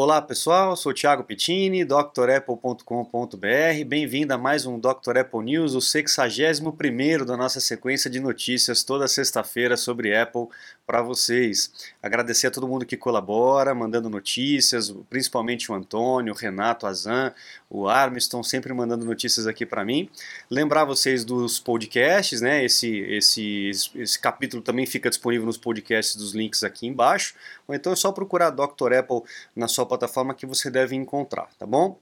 Olá 0.00 0.22
pessoal, 0.22 0.76
sou 0.76 0.94
Thiago 0.94 1.24
Pittini, 1.24 1.84
drapple.com.br. 1.84 3.84
Bem-vindo 3.84 4.32
a 4.32 4.38
mais 4.38 4.64
um 4.64 4.78
Dr. 4.78 5.18
Apple 5.18 5.42
News, 5.42 5.74
o 5.74 5.80
61 5.80 7.24
da 7.24 7.36
nossa 7.36 7.58
sequência 7.58 8.08
de 8.08 8.20
notícias 8.20 8.84
toda 8.84 9.08
sexta-feira 9.08 9.76
sobre 9.76 10.16
Apple 10.16 10.46
para 10.86 11.02
vocês. 11.02 11.72
Agradecer 12.00 12.46
a 12.46 12.50
todo 12.52 12.68
mundo 12.68 12.86
que 12.86 12.96
colabora, 12.96 13.74
mandando 13.74 14.08
notícias, 14.08 14.94
principalmente 15.10 15.72
o 15.72 15.74
Antônio, 15.74 16.32
o 16.32 16.36
Renato, 16.36 16.86
Azan, 16.86 17.34
o 17.68 17.88
Armiston, 17.88 18.44
sempre 18.44 18.72
mandando 18.72 19.04
notícias 19.04 19.48
aqui 19.48 19.66
para 19.66 19.84
mim. 19.84 20.08
Lembrar 20.48 20.84
vocês 20.84 21.24
dos 21.24 21.58
podcasts, 21.58 22.40
né? 22.40 22.64
Esse, 22.64 23.00
esse, 23.00 23.70
esse 23.96 24.18
capítulo 24.18 24.62
também 24.62 24.86
fica 24.86 25.10
disponível 25.10 25.44
nos 25.44 25.58
podcasts 25.58 26.14
dos 26.14 26.34
links 26.34 26.62
aqui 26.62 26.86
embaixo. 26.86 27.34
Ou 27.66 27.74
então 27.74 27.92
é 27.92 27.96
só 27.96 28.10
procurar 28.10 28.48
Dr. 28.48 28.94
Apple 28.94 29.20
na 29.54 29.68
sua 29.68 29.87
plataforma 29.88 30.34
que 30.34 30.46
você 30.46 30.70
deve 30.70 30.94
encontrar, 30.94 31.48
tá 31.58 31.66
bom? 31.66 31.98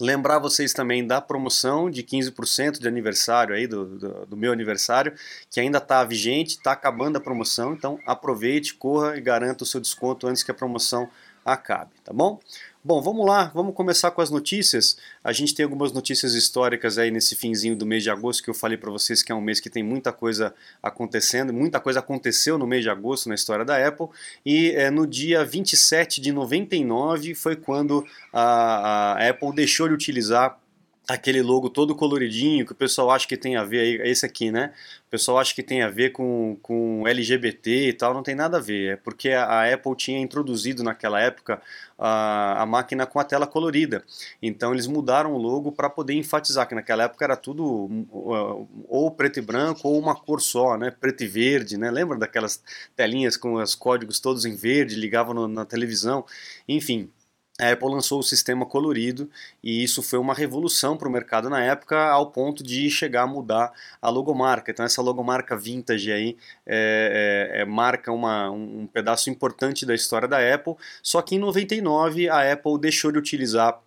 Lembrar 0.00 0.40
vocês 0.40 0.72
também 0.72 1.06
da 1.06 1.20
promoção 1.20 1.88
de 1.88 2.02
15% 2.02 2.80
de 2.80 2.88
aniversário 2.88 3.54
aí, 3.54 3.66
do, 3.66 3.84
do, 3.96 4.26
do, 4.26 4.36
meu 4.36 4.52
aniversário, 4.52 5.14
que 5.48 5.60
ainda 5.60 5.78
está 5.78 6.02
vigente, 6.02 6.56
está 6.56 6.72
acabando 6.72 7.16
a 7.16 7.20
promoção, 7.20 7.72
então 7.74 7.98
aproveite, 8.04 8.74
corra 8.74 9.16
e 9.16 9.20
garanta 9.20 9.62
o 9.62 9.66
seu 9.66 9.80
desconto 9.80 10.26
antes 10.26 10.42
que 10.42 10.50
a 10.50 10.54
promoção 10.54 11.08
acabe, 11.44 11.92
tá 12.02 12.12
bom? 12.12 12.40
Bom, 12.86 13.00
vamos 13.00 13.24
lá, 13.24 13.50
vamos 13.54 13.74
começar 13.74 14.10
com 14.10 14.20
as 14.20 14.28
notícias. 14.28 14.98
A 15.24 15.32
gente 15.32 15.54
tem 15.54 15.64
algumas 15.64 15.90
notícias 15.90 16.34
históricas 16.34 16.98
aí 16.98 17.10
nesse 17.10 17.34
finzinho 17.34 17.74
do 17.74 17.86
mês 17.86 18.02
de 18.02 18.10
agosto 18.10 18.42
que 18.42 18.50
eu 18.50 18.54
falei 18.54 18.76
para 18.76 18.90
vocês 18.90 19.22
que 19.22 19.32
é 19.32 19.34
um 19.34 19.40
mês 19.40 19.58
que 19.58 19.70
tem 19.70 19.82
muita 19.82 20.12
coisa 20.12 20.54
acontecendo, 20.82 21.50
muita 21.50 21.80
coisa 21.80 22.00
aconteceu 22.00 22.58
no 22.58 22.66
mês 22.66 22.82
de 22.82 22.90
agosto 22.90 23.26
na 23.30 23.34
história 23.34 23.64
da 23.64 23.88
Apple. 23.88 24.08
E 24.44 24.72
é, 24.72 24.90
no 24.90 25.06
dia 25.06 25.42
27 25.46 26.20
de 26.20 26.30
99 26.30 27.34
foi 27.34 27.56
quando 27.56 28.06
a, 28.30 29.14
a 29.14 29.30
Apple 29.30 29.54
deixou 29.54 29.88
de 29.88 29.94
utilizar 29.94 30.60
aquele 31.08 31.42
logo 31.42 31.68
todo 31.68 31.94
coloridinho 31.94 32.64
que 32.64 32.72
o 32.72 32.74
pessoal 32.74 33.10
acha 33.10 33.28
que 33.28 33.36
tem 33.36 33.56
a 33.56 33.64
ver 33.64 33.80
aí, 33.80 33.96
é 34.00 34.08
esse 34.08 34.24
aqui, 34.24 34.50
né? 34.50 34.72
O 35.06 35.10
pessoal 35.10 35.38
acha 35.38 35.54
que 35.54 35.62
tem 35.62 35.82
a 35.82 35.90
ver 35.90 36.10
com, 36.10 36.56
com 36.62 37.06
LGBT 37.06 37.88
e 37.88 37.92
tal, 37.92 38.14
não 38.14 38.22
tem 38.22 38.34
nada 38.34 38.56
a 38.56 38.60
ver. 38.60 38.94
É 38.94 38.96
porque 38.96 39.30
a, 39.30 39.72
Apple 39.72 39.94
tinha 39.96 40.18
introduzido 40.18 40.82
naquela 40.82 41.20
época 41.20 41.60
a, 41.98 42.62
a 42.62 42.66
máquina 42.66 43.06
com 43.06 43.20
a 43.20 43.24
tela 43.24 43.46
colorida. 43.46 44.02
Então 44.42 44.72
eles 44.72 44.86
mudaram 44.86 45.34
o 45.34 45.38
logo 45.38 45.70
para 45.70 45.90
poder 45.90 46.14
enfatizar 46.14 46.66
que 46.66 46.74
naquela 46.74 47.04
época 47.04 47.24
era 47.24 47.36
tudo 47.36 47.64
uh, 47.64 48.68
ou 48.88 49.10
preto 49.10 49.38
e 49.38 49.42
branco 49.42 49.86
ou 49.88 49.98
uma 49.98 50.14
cor 50.14 50.40
só, 50.40 50.76
né? 50.76 50.90
Preto 50.90 51.22
e 51.22 51.26
verde, 51.26 51.76
né? 51.76 51.90
Lembra 51.90 52.18
daquelas 52.18 52.62
telinhas 52.96 53.36
com 53.36 53.54
os 53.54 53.74
códigos 53.74 54.18
todos 54.20 54.44
em 54.44 54.54
verde, 54.56 54.94
ligavam 54.96 55.34
no, 55.34 55.48
na 55.48 55.64
televisão, 55.64 56.24
enfim 56.66 57.10
a 57.60 57.70
Apple 57.70 57.88
lançou 57.88 58.18
o 58.18 58.22
sistema 58.22 58.66
colorido 58.66 59.30
e 59.62 59.84
isso 59.84 60.02
foi 60.02 60.18
uma 60.18 60.34
revolução 60.34 60.96
para 60.96 61.08
o 61.08 61.10
mercado 61.10 61.48
na 61.48 61.62
época, 61.62 61.96
ao 62.10 62.30
ponto 62.32 62.64
de 62.64 62.90
chegar 62.90 63.22
a 63.22 63.26
mudar 63.26 63.72
a 64.02 64.10
logomarca. 64.10 64.72
Então 64.72 64.84
essa 64.84 65.00
logomarca 65.00 65.56
vintage 65.56 66.10
aí 66.10 66.36
é, 66.66 67.52
é, 67.54 67.60
é, 67.60 67.64
marca 67.64 68.10
uma, 68.10 68.50
um 68.50 68.88
pedaço 68.92 69.30
importante 69.30 69.86
da 69.86 69.94
história 69.94 70.26
da 70.26 70.38
Apple. 70.54 70.74
Só 71.00 71.22
que 71.22 71.36
em 71.36 71.38
99 71.38 72.28
a 72.28 72.52
Apple 72.52 72.78
deixou 72.78 73.12
de 73.12 73.18
utilizar 73.18 73.80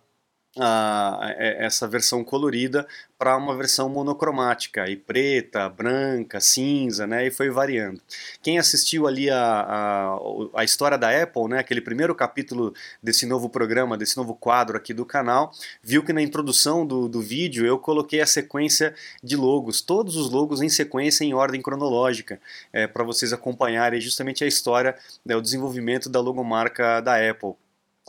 a, 0.56 1.34
essa 1.38 1.86
versão 1.86 2.24
colorida 2.24 2.86
para 3.18 3.36
uma 3.36 3.56
versão 3.56 3.88
monocromática, 3.88 4.88
e 4.88 4.96
preta, 4.96 5.68
branca, 5.68 6.40
cinza, 6.40 7.04
né, 7.04 7.26
e 7.26 7.30
foi 7.32 7.50
variando. 7.50 8.00
Quem 8.40 8.58
assistiu 8.60 9.08
ali 9.08 9.28
a, 9.28 9.40
a, 9.40 10.18
a, 10.54 10.64
história 10.64 10.96
da 10.96 11.10
Apple, 11.22 11.48
né, 11.48 11.58
aquele 11.58 11.80
primeiro 11.80 12.14
capítulo 12.14 12.72
desse 13.02 13.26
novo 13.26 13.48
programa, 13.48 13.98
desse 13.98 14.16
novo 14.16 14.34
quadro 14.36 14.76
aqui 14.76 14.94
do 14.94 15.04
canal, 15.04 15.52
viu 15.82 16.04
que 16.04 16.12
na 16.12 16.22
introdução 16.22 16.86
do, 16.86 17.08
do 17.08 17.20
vídeo 17.20 17.66
eu 17.66 17.78
coloquei 17.78 18.20
a 18.20 18.26
sequência 18.26 18.94
de 19.22 19.36
logos, 19.36 19.80
todos 19.80 20.16
os 20.16 20.30
logos 20.30 20.62
em 20.62 20.68
sequência 20.68 21.24
em 21.24 21.34
ordem 21.34 21.60
cronológica, 21.60 22.40
é, 22.72 22.86
para 22.86 23.02
vocês 23.02 23.32
acompanharem 23.32 24.00
justamente 24.00 24.44
a 24.44 24.46
história, 24.46 24.94
né, 25.26 25.34
o 25.34 25.42
desenvolvimento 25.42 26.08
da 26.08 26.20
logomarca 26.20 27.00
da 27.00 27.16
Apple. 27.16 27.54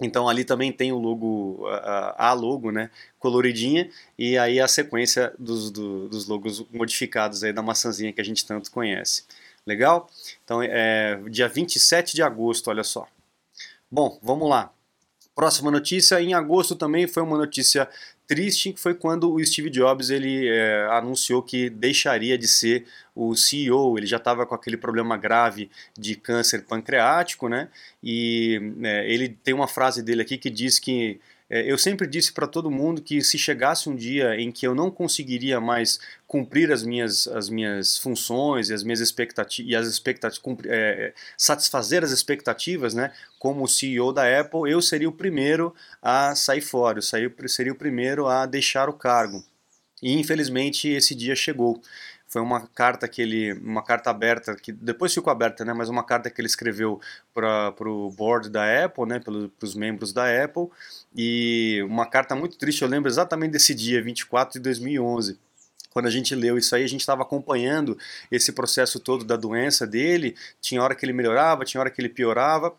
Então 0.02 0.30
ali 0.30 0.44
também 0.44 0.72
tem 0.72 0.92
o 0.92 0.98
logo, 0.98 1.66
a, 1.68 2.34
logo, 2.34 2.72
né, 2.72 2.90
coloridinha, 3.20 3.90
e 4.18 4.38
aí 4.38 4.60
a 4.60 4.68
sequência 4.68 5.34
dos, 5.38 5.70
do, 5.72 6.08
dos 6.08 6.28
logos 6.28 6.66
modificados 6.72 7.44
aí 7.44 7.52
da 7.52 7.62
maçãzinha 7.62 8.14
que 8.14 8.22
a 8.22 8.24
gente 8.24 8.46
tanto 8.46 8.72
conhece. 8.72 9.26
Legal? 9.66 10.10
Então 10.44 10.62
é 10.64 11.20
dia 11.30 11.48
27 11.48 12.16
de 12.16 12.24
agosto, 12.24 12.70
olha 12.70 12.84
só. 12.84 13.08
Bom, 13.92 14.20
vamos 14.22 14.50
lá. 14.50 14.72
Próxima 15.36 15.72
notícia, 15.72 16.22
em 16.22 16.34
agosto 16.34 16.76
também 16.76 17.08
foi 17.08 17.24
uma 17.24 17.38
notícia 17.38 17.88
triste, 18.30 18.72
que 18.72 18.80
foi 18.80 18.94
quando 18.94 19.34
o 19.34 19.44
Steve 19.44 19.72
Jobs 19.72 20.12
ele 20.12 20.48
é, 20.48 20.88
anunciou 20.92 21.42
que 21.42 21.68
deixaria 21.68 22.38
de 22.38 22.48
ser 22.48 22.86
o 23.16 23.36
CEO, 23.36 23.98
ele 23.98 24.06
já 24.06 24.18
estava 24.18 24.46
com 24.46 24.54
aquele 24.54 24.78
problema 24.78 25.18
grave 25.18 25.68
de 25.98 26.16
câncer 26.16 26.64
pancreático, 26.64 27.50
né? 27.50 27.70
E 28.04 28.62
é, 28.84 29.12
ele 29.12 29.30
tem 29.30 29.56
uma 29.56 29.68
frase 29.68 30.04
dele 30.04 30.22
aqui 30.22 30.38
que 30.38 30.52
diz 30.52 30.78
que 30.78 31.20
eu 31.50 31.78
sempre 31.78 32.06
disse 32.06 32.32
para 32.32 32.46
todo 32.46 32.70
mundo 32.70 33.02
que 33.02 33.22
se 33.22 33.38
chegasse 33.38 33.90
um 33.90 33.96
dia 33.96 34.36
em 34.36 34.52
que 34.52 34.68
eu 34.68 34.76
não 34.76 34.92
conseguiria 34.92 35.60
mais 35.60 36.00
cumprir 36.28 36.72
as 36.72 36.84
minhas, 36.84 37.28
as 37.28 37.50
minhas 37.50 37.98
funções 37.98 38.70
e 38.70 38.74
as 38.74 38.84
minhas 38.84 39.00
expectativas, 39.00 39.72
e 39.72 39.76
as 39.76 39.88
expectativas 39.88 40.42
é, 40.68 41.14
satisfazer 41.36 42.04
as 42.04 42.12
expectativas, 42.12 42.94
né, 42.94 43.12
como 43.40 43.68
CEO 43.68 44.14
da 44.14 44.40
Apple, 44.40 44.70
eu 44.70 44.80
seria 44.82 45.10
o 45.10 45.14
primeiro 45.14 45.74
a 46.02 46.36
sair 46.36 46.62
fora, 46.62 47.00
eu 47.00 47.48
seria 47.50 47.74
o 47.74 47.76
primeiro 47.76 48.28
a 48.28 48.46
deixar 48.46 48.88
o 48.88 48.94
cargo. 48.94 49.44
E 50.02 50.14
infelizmente 50.14 50.88
esse 50.88 51.14
dia 51.14 51.36
chegou 51.36 51.82
foi 52.30 52.42
uma 52.44 52.68
carta 52.68 53.08
que 53.08 53.22
ele, 53.22 53.54
uma 53.54 53.84
carta 53.84 54.12
aberta 54.12 54.56
que 54.56 54.72
depois 54.72 55.12
ficou 55.14 55.32
aberta, 55.32 55.66
né? 55.66 55.74
Mas 55.74 55.90
uma 55.90 56.04
carta 56.04 56.30
que 56.30 56.40
ele 56.40 56.48
escreveu 56.48 57.02
para 57.34 57.74
o 57.90 58.12
board 58.12 58.50
da 58.50 58.86
Apple, 58.86 59.06
né? 59.08 59.20
Para 59.20 59.34
os 59.34 59.74
membros 59.76 60.14
da 60.14 60.26
Apple 60.44 60.68
e 61.16 61.84
uma 61.88 62.06
carta 62.06 62.36
muito 62.36 62.56
triste. 62.58 62.84
Eu 62.84 62.88
lembro 62.88 63.10
exatamente 63.10 63.52
desse 63.52 63.74
dia, 63.74 64.02
24 64.02 64.54
de 64.54 64.60
2011 64.60 65.40
quando 65.92 66.06
a 66.06 66.12
gente 66.12 66.36
leu 66.36 66.56
isso 66.56 66.76
aí, 66.76 66.84
a 66.84 66.88
gente 66.88 67.02
estava 67.02 67.24
acompanhando 67.24 67.98
esse 68.32 68.52
processo 68.52 69.00
todo 69.00 69.26
da 69.26 69.36
doença 69.36 69.88
dele. 69.88 70.36
Tinha 70.62 70.84
hora 70.84 70.94
que 70.94 71.04
ele 71.04 71.14
melhorava, 71.14 71.66
tinha 71.66 71.82
hora 71.82 71.90
que 71.90 72.00
ele 72.00 72.10
piorava. 72.10 72.74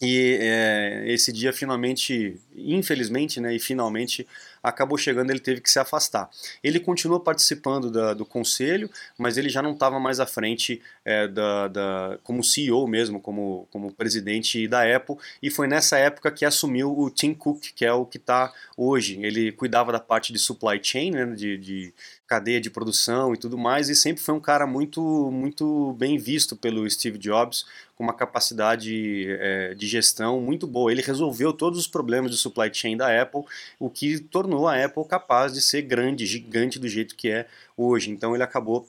E 0.00 0.38
é, 0.40 1.04
esse 1.06 1.32
dia 1.32 1.54
finalmente, 1.54 2.38
infelizmente, 2.54 3.40
né, 3.40 3.54
e 3.54 3.58
finalmente 3.58 4.26
acabou 4.62 4.98
chegando, 4.98 5.30
ele 5.30 5.40
teve 5.40 5.60
que 5.60 5.70
se 5.70 5.78
afastar. 5.78 6.28
Ele 6.62 6.78
continua 6.80 7.18
participando 7.20 7.90
da, 7.90 8.12
do 8.12 8.26
conselho, 8.26 8.90
mas 9.16 9.38
ele 9.38 9.48
já 9.48 9.62
não 9.62 9.72
estava 9.72 9.98
mais 9.98 10.20
à 10.20 10.26
frente 10.26 10.82
é, 11.04 11.26
da, 11.28 11.68
da, 11.68 12.18
como 12.22 12.42
CEO 12.42 12.86
mesmo, 12.86 13.20
como, 13.20 13.66
como 13.70 13.92
presidente 13.92 14.66
da 14.68 14.82
Apple, 14.96 15.16
e 15.40 15.50
foi 15.50 15.66
nessa 15.66 15.96
época 15.96 16.30
que 16.30 16.44
assumiu 16.44 16.98
o 16.98 17.08
Tim 17.08 17.32
Cook, 17.32 17.62
que 17.74 17.84
é 17.84 17.92
o 17.92 18.04
que 18.04 18.18
está 18.18 18.52
hoje. 18.76 19.18
Ele 19.22 19.52
cuidava 19.52 19.92
da 19.92 20.00
parte 20.00 20.32
de 20.32 20.38
supply 20.38 20.78
chain, 20.82 21.12
né, 21.12 21.26
de, 21.26 21.56
de 21.56 21.94
cadeia 22.26 22.60
de 22.60 22.68
produção 22.68 23.32
e 23.32 23.36
tudo 23.36 23.56
mais, 23.56 23.88
e 23.88 23.94
sempre 23.94 24.22
foi 24.22 24.34
um 24.34 24.40
cara 24.40 24.66
muito, 24.66 25.30
muito 25.30 25.92
bem 25.98 26.18
visto 26.18 26.56
pelo 26.56 26.88
Steve 26.90 27.18
Jobs, 27.18 27.64
com 27.94 28.02
uma 28.04 28.12
capacidade 28.12 29.26
é, 29.28 29.74
de 29.74 29.86
gestão 29.86 30.40
muito 30.40 30.66
boa. 30.66 30.90
Ele 30.90 31.02
resolveu 31.02 31.52
todos 31.52 31.78
os 31.78 31.86
problemas 31.86 32.30
de 32.30 32.36
supply 32.36 32.72
chain 32.72 32.96
da 32.96 33.22
Apple, 33.22 33.42
o 33.78 33.88
que 33.88 34.18
tornou 34.18 34.66
a 34.66 34.84
Apple 34.84 35.04
capaz 35.04 35.54
de 35.54 35.62
ser 35.62 35.82
grande, 35.82 36.26
gigante 36.26 36.78
do 36.78 36.88
jeito 36.88 37.14
que 37.14 37.30
é 37.30 37.46
hoje. 37.76 38.10
Então 38.10 38.34
ele 38.34 38.42
acabou 38.42 38.86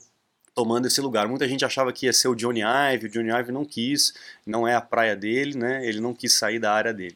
tomando 0.57 0.87
esse 0.87 0.99
lugar. 0.99 1.27
Muita 1.27 1.47
gente 1.47 1.63
achava 1.63 1.93
que 1.93 2.07
ia 2.07 2.13
ser 2.13 2.29
o 2.29 2.35
Johnny 2.35 2.61
Ive, 2.61 3.05
o 3.05 3.09
Johnny 3.09 3.29
Ive 3.29 3.51
não 3.51 3.63
quis, 3.63 4.13
não 4.43 4.67
é 4.67 4.73
a 4.73 4.81
praia 4.81 5.15
dele, 5.15 5.55
né? 5.55 5.85
Ele 5.85 6.01
não 6.01 6.15
quis 6.15 6.33
sair 6.33 6.57
da 6.57 6.73
área 6.73 6.91
dele. 6.91 7.15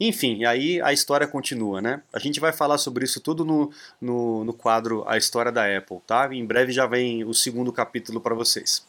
Enfim, 0.00 0.46
aí 0.46 0.80
a 0.80 0.94
história 0.94 1.26
continua, 1.26 1.82
né? 1.82 2.02
A 2.10 2.18
gente 2.18 2.40
vai 2.40 2.54
falar 2.54 2.78
sobre 2.78 3.04
isso 3.04 3.20
tudo 3.20 3.44
no, 3.44 3.70
no, 4.00 4.44
no 4.44 4.54
quadro 4.54 5.04
A 5.06 5.18
História 5.18 5.52
da 5.52 5.76
Apple, 5.76 5.98
tá? 6.06 6.26
Em 6.32 6.44
breve 6.46 6.72
já 6.72 6.86
vem 6.86 7.22
o 7.22 7.34
segundo 7.34 7.70
capítulo 7.70 8.18
para 8.18 8.34
vocês. 8.34 8.88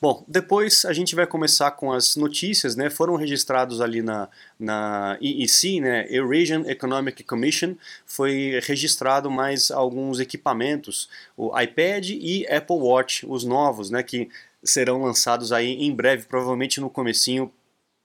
Bom, 0.00 0.24
depois 0.28 0.84
a 0.84 0.92
gente 0.92 1.14
vai 1.14 1.26
começar 1.26 1.70
com 1.72 1.92
as 1.92 2.14
notícias, 2.14 2.76
né? 2.76 2.90
Foram 2.90 3.16
registrados 3.16 3.80
ali 3.80 4.02
na, 4.02 4.28
na 4.58 5.18
EEC, 5.20 5.80
né? 5.80 6.06
Eurasian 6.08 6.62
Economic 6.66 7.24
Commission, 7.24 7.74
foi 8.06 8.60
registrado 8.62 9.30
mais 9.30 9.70
alguns 9.70 10.20
equipamentos, 10.20 11.08
o 11.36 11.58
iPad 11.58 12.10
e 12.10 12.46
Apple 12.46 12.76
Watch, 12.76 13.26
os 13.26 13.44
novos, 13.44 13.90
né? 13.90 14.02
Que 14.02 14.28
serão 14.62 15.02
lançados 15.02 15.52
aí 15.52 15.72
em 15.72 15.92
breve, 15.92 16.26
provavelmente 16.26 16.80
no 16.80 16.88
comecinho 16.88 17.52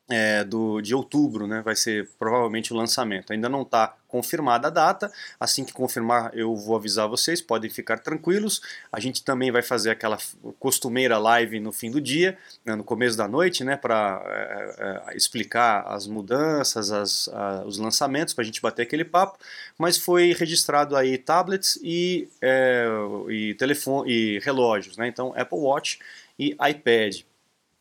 é, 0.09 0.43
do, 0.43 0.81
de 0.81 0.95
outubro, 0.95 1.45
né, 1.45 1.61
vai 1.61 1.75
ser 1.75 2.09
provavelmente 2.17 2.73
o 2.73 2.75
lançamento. 2.75 3.31
Ainda 3.31 3.47
não 3.47 3.61
está 3.61 3.95
confirmada 4.07 4.67
a 4.67 4.71
data, 4.71 5.11
assim 5.39 5.63
que 5.63 5.71
confirmar 5.71 6.31
eu 6.33 6.55
vou 6.55 6.75
avisar 6.75 7.07
vocês, 7.07 7.41
podem 7.41 7.69
ficar 7.69 7.99
tranquilos. 7.99 8.59
A 8.91 8.99
gente 8.99 9.23
também 9.23 9.51
vai 9.51 9.61
fazer 9.61 9.91
aquela 9.91 10.17
costumeira 10.59 11.19
live 11.19 11.59
no 11.59 11.71
fim 11.71 11.91
do 11.91 12.01
dia, 12.01 12.35
né, 12.65 12.75
no 12.75 12.83
começo 12.83 13.15
da 13.15 13.27
noite, 13.27 13.63
né, 13.63 13.77
para 13.77 14.21
é, 14.25 15.11
é, 15.13 15.17
explicar 15.17 15.83
as 15.87 16.07
mudanças, 16.07 16.91
as, 16.91 17.27
a, 17.29 17.63
os 17.65 17.77
lançamentos, 17.77 18.33
para 18.33 18.41
a 18.41 18.45
gente 18.45 18.61
bater 18.61 18.81
aquele 18.81 19.05
papo. 19.05 19.37
Mas 19.77 19.95
foi 19.95 20.33
registrado 20.33 20.95
aí 20.95 21.19
tablets 21.19 21.79
e, 21.83 22.27
é, 22.41 22.87
e 23.29 23.53
telefone 23.53 24.11
e 24.11 24.39
relógios, 24.39 24.97
né, 24.97 25.07
então 25.07 25.33
Apple 25.37 25.59
Watch 25.59 25.99
e 26.37 26.57
iPad. 26.67 27.21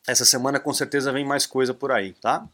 Essa 0.09 0.25
semana 0.25 0.59
com 0.59 0.73
certeza 0.73 1.13
vem 1.13 1.25
mais 1.25 1.47
coisa 1.47 1.75
por 1.75 1.93
aí, 1.93 2.15
tá? 2.15 2.49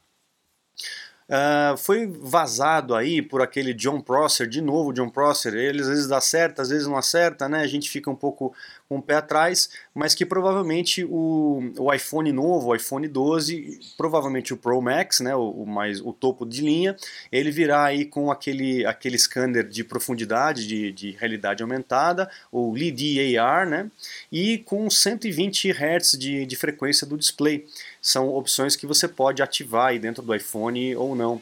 Uh, 1.26 1.74
foi 1.78 2.06
vazado 2.06 2.94
aí 2.94 3.22
por 3.22 3.40
aquele 3.40 3.72
John 3.72 3.98
Prosser, 3.98 4.46
de 4.46 4.60
novo 4.60 4.92
John 4.92 5.08
Prosser, 5.08 5.54
ele 5.54 5.80
às 5.80 5.88
vezes 5.88 6.06
dá 6.06 6.20
certo, 6.20 6.60
às 6.60 6.68
vezes 6.68 6.86
não 6.86 6.98
acerta, 6.98 7.48
né? 7.48 7.60
A 7.60 7.66
gente 7.66 7.88
fica 7.88 8.10
um 8.10 8.16
pouco 8.16 8.54
o 8.88 9.00
pé 9.00 9.14
atrás, 9.14 9.70
mas 9.94 10.14
que 10.14 10.26
provavelmente 10.26 11.04
o, 11.04 11.72
o 11.78 11.92
iPhone 11.92 12.31
novo, 12.32 12.69
o 12.69 12.75
iPhone 12.75 13.08
12, 13.08 13.81
provavelmente 13.96 14.52
o 14.52 14.56
Pro 14.56 14.81
Max, 14.81 15.20
né, 15.20 15.34
o, 15.34 15.50
o, 15.50 15.66
mais, 15.66 16.00
o 16.00 16.12
topo 16.12 16.44
de 16.44 16.60
linha, 16.60 16.96
ele 17.32 17.50
virá 17.50 17.84
aí 17.84 18.04
com 18.04 18.31
aquele, 18.31 18.84
aquele 18.84 19.19
scanner 19.19 19.66
de 19.66 19.82
profundidade, 19.82 20.66
de, 20.66 20.92
de 20.92 21.10
realidade 21.12 21.62
aumentada, 21.62 22.31
o 22.52 22.75
LiDAR, 22.75 23.69
né, 23.69 23.90
e 24.31 24.58
com 24.58 24.88
120 24.88 25.70
Hz 25.70 26.19
de, 26.19 26.44
de 26.44 26.56
frequência 26.56 27.06
do 27.06 27.16
display. 27.16 27.66
São 28.02 28.28
opções 28.28 28.76
que 28.76 28.87
você 28.87 29.08
pode 29.08 29.42
ativar 29.42 29.88
aí 29.88 29.98
dentro 29.98 30.22
do 30.22 30.34
iPhone 30.34 30.94
ou 30.96 31.16
não. 31.16 31.40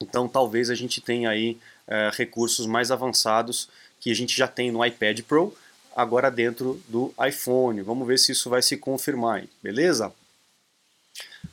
Então 0.00 0.28
talvez 0.28 0.70
a 0.70 0.74
gente 0.76 1.00
tenha 1.00 1.28
aí 1.28 1.58
é, 1.88 2.10
recursos 2.14 2.66
mais 2.66 2.90
avançados 2.90 3.68
que 4.00 4.12
a 4.12 4.14
gente 4.14 4.36
já 4.36 4.46
tem 4.46 4.70
no 4.70 4.84
iPad 4.84 5.22
Pro, 5.22 5.52
agora 5.98 6.30
dentro 6.30 6.80
do 6.86 7.12
iPhone. 7.26 7.82
Vamos 7.82 8.06
ver 8.06 8.20
se 8.20 8.30
isso 8.30 8.48
vai 8.48 8.62
se 8.62 8.76
confirmar, 8.76 9.44
beleza? 9.60 10.12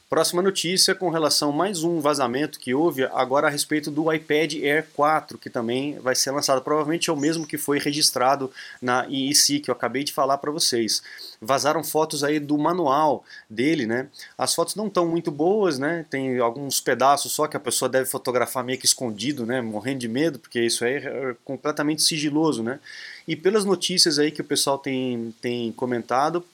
Próxima 0.08 0.40
notícia 0.40 0.94
com 0.94 1.10
relação 1.10 1.50
a 1.50 1.54
mais 1.54 1.84
um 1.84 2.00
vazamento 2.00 2.60
que 2.60 2.76
houve 2.76 3.06
agora 3.06 3.48
a 3.48 3.50
respeito 3.50 3.90
do 3.90 4.14
iPad 4.14 4.54
Air 4.54 4.86
4, 4.94 5.36
que 5.40 5.50
também 5.50 5.98
vai 5.98 6.14
ser 6.14 6.30
lançado. 6.30 6.62
Provavelmente 6.62 7.10
é 7.10 7.14
o 7.14 7.18
mesmo 7.18 7.48
que 7.48 7.58
foi 7.58 7.80
registrado 7.80 8.52
na 8.80 9.08
IEC, 9.08 9.62
que 9.62 9.72
eu 9.72 9.74
acabei 9.74 10.04
de 10.04 10.14
falar 10.14 10.38
para 10.38 10.52
vocês. 10.52 11.02
Vazaram 11.42 11.84
fotos 11.84 12.24
aí 12.24 12.40
do 12.40 12.56
manual 12.56 13.26
dele, 13.50 13.88
né? 13.88 14.08
As 14.38 14.54
fotos 14.54 14.76
não 14.76 14.86
estão 14.86 15.08
muito 15.08 15.32
boas, 15.32 15.80
né? 15.80 16.06
Tem 16.08 16.38
alguns 16.38 16.80
pedaços 16.80 17.32
só 17.32 17.48
que 17.48 17.58
a 17.58 17.60
pessoa 17.60 17.90
deve 17.90 18.08
fotografar 18.08 18.64
meio 18.64 18.78
que 18.78 18.86
escondido, 18.86 19.44
né? 19.44 19.60
Morrendo 19.60 20.02
de 20.02 20.08
medo, 20.08 20.38
porque 20.38 20.62
isso 20.62 20.86
aí 20.86 20.98
é 20.98 21.36
completamente 21.44 22.04
sigiloso, 22.04 22.62
né? 22.62 22.80
E 23.28 23.36
pelas 23.36 23.66
notícias 23.66 24.20
aí 24.20 24.30
que 24.30 24.42
o 24.42 24.46
pessoal 24.46 24.78
tem, 24.78 25.34
tem 25.42 25.72
comentado, 25.72 26.46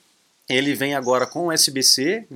ele 0.51 0.74
vem 0.74 0.95
agora 0.95 1.25
com 1.25 1.48
USB-C 1.48 2.27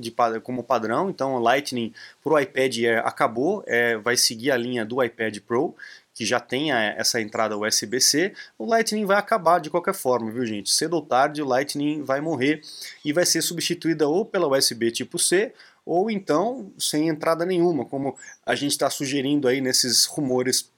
como 0.42 0.62
padrão, 0.62 1.10
então 1.10 1.34
o 1.34 1.38
Lightning 1.38 1.92
para 2.22 2.32
o 2.32 2.38
iPad 2.38 2.76
Air 2.78 3.06
acabou, 3.06 3.62
é, 3.66 3.96
vai 3.96 4.16
seguir 4.16 4.50
a 4.50 4.56
linha 4.56 4.84
do 4.84 5.02
iPad 5.02 5.38
Pro, 5.40 5.74
que 6.14 6.24
já 6.24 6.40
tem 6.40 6.72
essa 6.72 7.20
entrada 7.20 7.58
USB-C. 7.58 8.32
O 8.58 8.64
Lightning 8.64 9.04
vai 9.04 9.18
acabar 9.18 9.60
de 9.60 9.68
qualquer 9.68 9.94
forma, 9.94 10.30
viu 10.30 10.46
gente? 10.46 10.72
Cedo 10.72 10.94
ou 10.94 11.02
tarde 11.02 11.42
o 11.42 11.46
Lightning 11.46 12.02
vai 12.02 12.22
morrer 12.22 12.62
e 13.04 13.12
vai 13.12 13.26
ser 13.26 13.42
substituída 13.42 14.08
ou 14.08 14.24
pela 14.24 14.48
USB 14.48 14.90
tipo 14.90 15.18
C 15.18 15.52
ou 15.84 16.10
então 16.10 16.72
sem 16.78 17.08
entrada 17.08 17.44
nenhuma, 17.44 17.84
como 17.84 18.16
a 18.44 18.54
gente 18.54 18.72
está 18.72 18.88
sugerindo 18.88 19.46
aí 19.46 19.60
nesses 19.60 20.06
rumores 20.06 20.70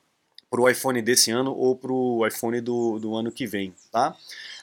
para 0.51 0.61
o 0.61 0.69
iPhone 0.69 1.01
desse 1.01 1.31
ano 1.31 1.55
ou 1.55 1.77
para 1.77 1.93
o 1.93 2.27
iPhone 2.27 2.61
do, 2.61 2.99
do 2.99 3.15
ano 3.15 3.31
que 3.31 3.47
vem, 3.47 3.73
tá? 3.93 4.17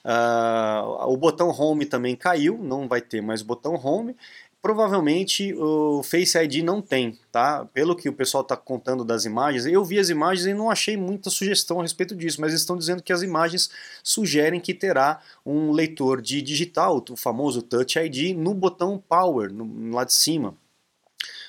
Uh, 0.06 1.10
o 1.12 1.18
botão 1.18 1.50
Home 1.50 1.84
também 1.84 2.16
caiu, 2.16 2.60
não 2.60 2.88
vai 2.88 3.02
ter 3.02 3.22
mais 3.22 3.42
botão 3.42 3.74
Home. 3.74 4.16
Provavelmente 4.62 5.54
o 5.56 6.02
Face 6.04 6.38
ID 6.38 6.64
não 6.64 6.82
tem, 6.82 7.20
tá? 7.32 7.66
Pelo 7.66 7.96
que 7.96 8.08
o 8.10 8.14
pessoal 8.14 8.42
está 8.42 8.56
contando 8.56 9.04
das 9.04 9.26
imagens, 9.26 9.66
eu 9.66 9.84
vi 9.84 10.00
as 10.00 10.10
imagens 10.10 10.48
e 10.48 10.54
não 10.54 10.72
achei 10.72 10.96
muita 10.96 11.30
sugestão 11.30 11.80
a 11.80 11.84
respeito 11.84 12.16
disso, 12.16 12.42
mas 12.42 12.54
estão 12.54 12.78
dizendo 12.78 13.02
que 13.02 13.14
as 13.14 13.22
imagens 13.22 13.70
sugerem 14.04 14.60
que 14.60 14.74
terá 14.74 15.22
um 15.46 15.72
leitor 15.72 16.22
de 16.22 16.42
digital, 16.42 17.04
o 17.10 17.16
famoso 17.16 17.62
Touch 17.62 17.98
ID, 17.98 18.36
no 18.36 18.54
botão 18.56 19.02
Power, 19.08 19.52
no, 19.52 19.92
lá 19.94 20.04
de 20.04 20.14
cima. 20.14 20.56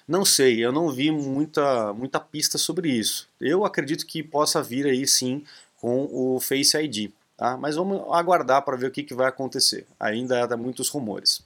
Não 0.06 0.24
sei, 0.24 0.64
eu 0.64 0.70
não 0.70 0.90
vi 0.90 1.10
muita, 1.10 1.92
muita 1.94 2.20
pista 2.20 2.58
sobre 2.58 2.90
isso. 2.90 3.28
Eu 3.40 3.64
acredito 3.64 4.06
que 4.06 4.22
possa 4.22 4.62
vir 4.62 4.86
aí 4.86 5.06
sim 5.06 5.42
com 5.76 6.08
o 6.10 6.38
Face 6.38 6.76
ID. 6.76 7.10
Tá? 7.36 7.56
Mas 7.56 7.76
vamos 7.76 8.02
aguardar 8.14 8.62
para 8.62 8.76
ver 8.76 8.86
o 8.86 8.90
que, 8.90 9.02
que 9.02 9.14
vai 9.14 9.28
acontecer. 9.28 9.86
Ainda 10.00 10.42
há 10.42 10.56
muitos 10.56 10.88
rumores. 10.88 11.42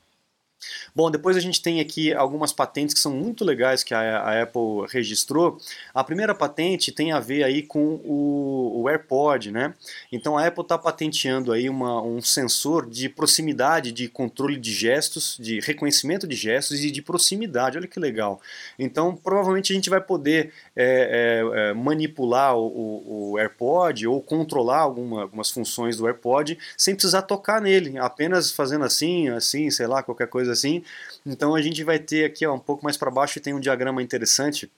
Bom, 0.94 1.10
depois 1.10 1.36
a 1.36 1.40
gente 1.40 1.62
tem 1.62 1.80
aqui 1.80 2.12
algumas 2.12 2.52
patentes 2.52 2.94
que 2.94 3.00
são 3.00 3.12
muito 3.12 3.44
legais 3.44 3.82
que 3.82 3.94
a, 3.94 4.18
a 4.18 4.42
Apple 4.42 4.86
registrou. 4.88 5.58
A 5.94 6.04
primeira 6.04 6.34
patente 6.34 6.92
tem 6.92 7.12
a 7.12 7.20
ver 7.20 7.44
aí 7.44 7.62
com 7.62 8.00
o, 8.04 8.82
o 8.82 8.88
AirPod, 8.88 9.50
né? 9.50 9.74
Então 10.10 10.36
a 10.36 10.46
Apple 10.46 10.62
está 10.62 10.76
patenteando 10.76 11.52
aí 11.52 11.68
uma, 11.68 12.02
um 12.02 12.20
sensor 12.20 12.88
de 12.88 13.08
proximidade, 13.08 13.92
de 13.92 14.08
controle 14.08 14.58
de 14.58 14.72
gestos, 14.72 15.36
de 15.40 15.60
reconhecimento 15.60 16.26
de 16.26 16.36
gestos 16.36 16.80
e 16.80 16.90
de 16.90 17.02
proximidade. 17.02 17.78
Olha 17.78 17.86
que 17.86 18.00
legal. 18.00 18.40
Então 18.78 19.14
provavelmente 19.16 19.72
a 19.72 19.76
gente 19.76 19.90
vai 19.90 20.00
poder 20.00 20.52
é, 20.76 21.40
é, 21.54 21.70
é 21.70 21.74
manipular 21.74 22.56
o, 22.56 23.32
o, 23.32 23.38
AirPod 23.38 24.06
ou 24.06 24.20
controlar 24.20 24.80
alguma, 24.80 25.22
algumas 25.22 25.50
funções 25.50 25.96
do 25.96 26.06
AirPod 26.06 26.58
sem 26.76 26.94
precisar 26.94 27.22
tocar 27.22 27.60
nele, 27.60 27.98
apenas 27.98 28.50
fazendo 28.50 28.84
assim, 28.84 29.28
assim, 29.28 29.70
sei 29.70 29.86
lá, 29.86 30.02
qualquer 30.02 30.28
coisa 30.28 30.49
assim. 30.50 30.82
Então 31.24 31.54
a 31.54 31.62
gente 31.62 31.82
vai 31.84 31.98
ter 31.98 32.24
aqui 32.24 32.46
ó, 32.46 32.54
um 32.54 32.58
pouco 32.58 32.84
mais 32.84 32.96
para 32.96 33.10
baixo 33.10 33.40
tem 33.40 33.54
um 33.54 33.60
diagrama 33.60 34.02
interessante 34.02 34.70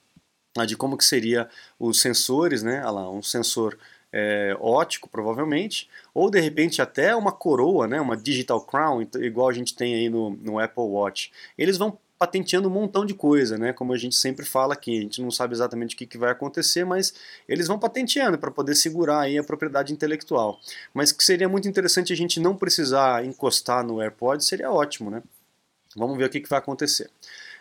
de 0.66 0.76
como 0.76 0.96
que 0.96 1.04
seria 1.04 1.48
os 1.78 2.00
sensores, 2.00 2.62
né? 2.62 2.80
Olha 2.80 2.90
lá, 2.90 3.10
um 3.10 3.22
sensor 3.22 3.78
é, 4.12 4.54
ótico, 4.60 5.08
provavelmente, 5.08 5.88
ou 6.12 6.30
de 6.30 6.38
repente 6.38 6.82
até 6.82 7.16
uma 7.16 7.32
coroa, 7.32 7.86
né? 7.86 8.00
Uma 8.00 8.16
digital 8.16 8.60
crown, 8.60 9.06
igual 9.20 9.48
a 9.48 9.52
gente 9.52 9.74
tem 9.74 9.94
aí 9.94 10.10
no, 10.10 10.30
no 10.30 10.58
Apple 10.58 10.84
Watch. 10.84 11.32
Eles 11.56 11.78
vão 11.78 11.98
patenteando 12.18 12.68
um 12.68 12.70
montão 12.70 13.04
de 13.04 13.14
coisa, 13.14 13.58
né? 13.58 13.72
Como 13.72 13.92
a 13.92 13.96
gente 13.96 14.14
sempre 14.14 14.44
fala 14.44 14.74
aqui, 14.74 14.96
a 14.96 15.00
gente 15.00 15.20
não 15.20 15.30
sabe 15.30 15.54
exatamente 15.54 15.96
o 15.96 15.98
que, 15.98 16.06
que 16.06 16.18
vai 16.18 16.30
acontecer, 16.30 16.84
mas 16.84 17.12
eles 17.48 17.66
vão 17.66 17.78
patenteando 17.78 18.38
para 18.38 18.50
poder 18.50 18.76
segurar 18.76 19.22
aí 19.22 19.38
a 19.38 19.42
propriedade 19.42 19.92
intelectual. 19.92 20.60
Mas 20.94 21.10
que 21.10 21.24
seria 21.24 21.48
muito 21.48 21.66
interessante 21.66 22.12
a 22.12 22.16
gente 22.16 22.38
não 22.38 22.54
precisar 22.54 23.24
encostar 23.24 23.84
no 23.84 24.00
AirPod, 24.00 24.44
seria 24.44 24.70
ótimo, 24.70 25.10
né? 25.10 25.20
Vamos 25.96 26.16
ver 26.16 26.24
o 26.24 26.30
que, 26.30 26.40
que 26.40 26.48
vai 26.48 26.58
acontecer. 26.58 27.10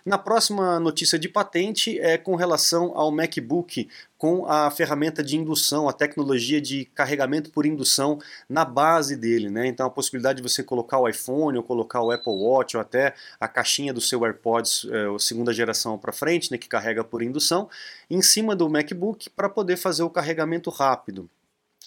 Na 0.03 0.17
próxima 0.17 0.79
notícia 0.79 1.19
de 1.19 1.29
patente 1.29 1.99
é 1.99 2.17
com 2.17 2.35
relação 2.35 2.91
ao 2.97 3.11
MacBook 3.11 3.87
com 4.17 4.47
a 4.47 4.71
ferramenta 4.71 5.23
de 5.23 5.37
indução, 5.37 5.87
a 5.87 5.93
tecnologia 5.93 6.59
de 6.59 6.85
carregamento 6.85 7.51
por 7.51 7.67
indução 7.67 8.19
na 8.49 8.65
base 8.65 9.15
dele, 9.15 9.49
né? 9.49 9.67
Então 9.67 9.85
a 9.85 9.89
possibilidade 9.91 10.37
de 10.37 10.43
você 10.47 10.63
colocar 10.63 10.99
o 10.99 11.07
iPhone 11.07 11.57
ou 11.57 11.63
colocar 11.63 12.01
o 12.01 12.09
Apple 12.09 12.33
Watch 12.33 12.75
ou 12.75 12.81
até 12.81 13.13
a 13.39 13.47
caixinha 13.47 13.93
do 13.93 14.01
seu 14.01 14.23
AirPods 14.25 14.87
é, 14.89 15.19
segunda 15.19 15.53
geração 15.53 15.97
para 15.99 16.11
frente, 16.11 16.51
né, 16.51 16.57
que 16.57 16.67
carrega 16.67 17.03
por 17.03 17.21
indução, 17.21 17.69
em 18.09 18.21
cima 18.21 18.55
do 18.55 18.69
MacBook 18.69 19.29
para 19.29 19.49
poder 19.49 19.77
fazer 19.77 20.01
o 20.01 20.09
carregamento 20.09 20.71
rápido. 20.71 21.29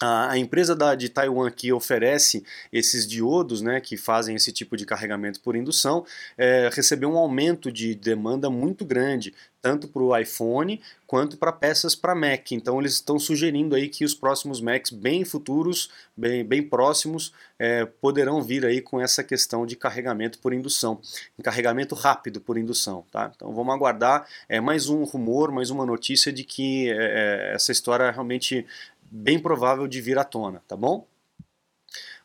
A, 0.00 0.36
empresa 0.36 0.74
da, 0.74 0.94
de 0.94 1.08
Taiwan 1.08 1.50
que 1.50 1.72
oferece 1.72 2.44
esses 2.72 3.06
diodos, 3.06 3.62
né, 3.62 3.80
que 3.80 3.96
fazem 3.96 4.34
esse 4.34 4.50
tipo 4.50 4.76
de 4.76 4.84
carregamento 4.84 5.40
por 5.40 5.54
indução, 5.54 6.04
é, 6.36 6.68
recebeu 6.72 7.10
um 7.10 7.16
aumento 7.16 7.70
de 7.70 7.94
demanda 7.94 8.50
muito 8.50 8.84
grande, 8.84 9.32
tanto 9.64 9.88
para 9.88 10.02
o 10.02 10.14
iPhone 10.14 10.78
quanto 11.06 11.38
para 11.38 11.50
peças 11.50 11.94
para 11.94 12.14
Mac. 12.14 12.52
Então 12.52 12.78
eles 12.78 12.94
estão 12.94 13.18
sugerindo 13.18 13.74
aí 13.74 13.88
que 13.88 14.04
os 14.04 14.14
próximos 14.14 14.60
Macs 14.60 14.90
bem 14.90 15.24
futuros, 15.24 15.88
bem, 16.14 16.44
bem 16.44 16.62
próximos, 16.62 17.32
é, 17.58 17.86
poderão 17.86 18.42
vir 18.42 18.66
aí 18.66 18.82
com 18.82 19.00
essa 19.00 19.24
questão 19.24 19.64
de 19.64 19.74
carregamento 19.74 20.38
por 20.38 20.52
indução, 20.52 21.00
carregamento 21.42 21.94
rápido 21.94 22.42
por 22.42 22.58
indução. 22.58 23.06
Tá? 23.10 23.32
Então 23.34 23.54
vamos 23.54 23.74
aguardar. 23.74 24.26
É 24.50 24.60
mais 24.60 24.90
um 24.90 25.02
rumor, 25.04 25.50
mais 25.50 25.70
uma 25.70 25.86
notícia 25.86 26.30
de 26.30 26.44
que 26.44 26.90
é, 26.90 26.96
é 26.96 27.54
essa 27.54 27.72
história 27.72 28.10
realmente 28.10 28.66
bem 29.14 29.38
provável 29.38 29.87
de 29.87 30.00
vir 30.00 30.18
à 30.18 30.25
tona, 30.25 30.61
tá 30.66 30.76
bom? 30.76 31.06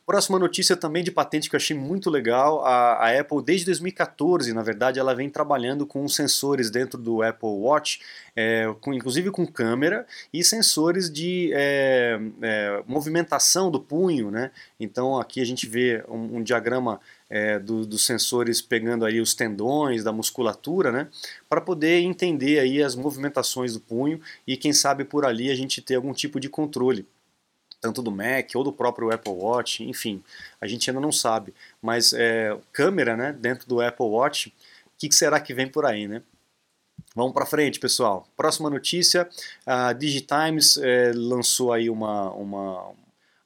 Próxima 0.10 0.40
notícia 0.40 0.76
também 0.76 1.04
de 1.04 1.12
patente 1.12 1.48
que 1.48 1.56
eu 1.56 1.60
achei 1.60 1.78
muito 1.78 2.10
legal, 2.10 2.66
a, 2.66 2.94
a, 2.94 3.20
Apple 3.20 3.44
desde 3.44 3.68
2014, 3.68 4.52
na 4.54 4.64
verdade, 4.64 4.98
ela 4.98 5.14
vem 5.14 5.30
trabalhando 5.30 5.86
com 5.86 6.08
sensores 6.08 6.72
dentro 6.72 7.00
do 7.00 7.22
Apple 7.22 7.48
Watch, 7.48 8.02
é, 8.36 8.74
com, 8.82 8.92
inclusive 8.92 9.30
com 9.30 9.46
câmera 9.46 10.08
e 10.34 10.44
sensores 10.44 11.12
de 11.12 11.52
é, 11.54 12.20
é, 12.42 12.84
movimentação 12.88 13.70
do 13.70 13.80
punho, 13.80 14.32
né? 14.32 14.50
Então 14.80 15.16
aqui 15.20 15.42
a 15.42 15.46
gente 15.46 15.70
vê 15.70 16.04
um, 16.10 16.38
um 16.38 16.42
diagrama 16.42 17.00
é, 17.30 17.60
do, 17.60 17.86
dos 17.86 18.04
sensores 18.04 18.64
pegando 18.64 19.06
aí 19.06 19.22
os 19.22 19.36
tendões 19.36 20.04
da 20.04 20.12
musculatura, 20.12 20.92
né, 20.92 21.08
para 21.48 21.62
poder 21.62 22.00
entender 22.00 22.58
aí 22.58 22.82
as 22.82 22.96
movimentações 22.96 23.74
do 23.74 23.80
punho 23.80 24.20
e 24.48 24.58
quem 24.58 24.74
sabe 24.74 25.06
por 25.06 25.24
ali 25.24 25.52
a 25.52 25.56
gente 25.56 25.84
ter 25.84 25.94
algum 25.94 26.14
tipo 26.14 26.40
de 26.40 26.50
controle 26.50 27.06
tanto 27.82 28.02
do 28.02 28.12
Mac 28.12 28.50
ou 28.56 28.64
do 28.64 28.74
próprio 28.74 29.12
Apple 29.12 29.34
Watch, 29.34 29.84
enfim, 29.84 30.24
a 30.60 30.68
gente 30.68 30.90
ainda 30.90 31.02
não 31.02 31.12
sabe. 31.12 31.54
Mas 31.82 32.14
é, 32.14 32.58
câmera, 32.72 33.16
né, 33.16 33.34
dentro 33.34 33.68
do 33.68 33.82
Apple 33.82 34.06
Watch, 34.06 34.50
o 34.50 34.52
que, 34.98 35.12
será 35.12 35.40
que 35.40 35.54
vem 35.54 35.68
por 35.68 35.86
aí, 35.86 36.08
né? 36.08 36.22
Vamos 37.16 37.34
para 37.34 37.46
frente, 37.46 37.80
pessoal. 37.80 38.28
Próxima 38.36 38.70
notícia: 38.70 39.28
a 39.66 39.94
Digitimes 39.94 40.78
é, 40.78 41.12
lançou 41.14 41.74
aí 41.74 41.90
uma, 41.90 42.32
uma, 42.32 42.92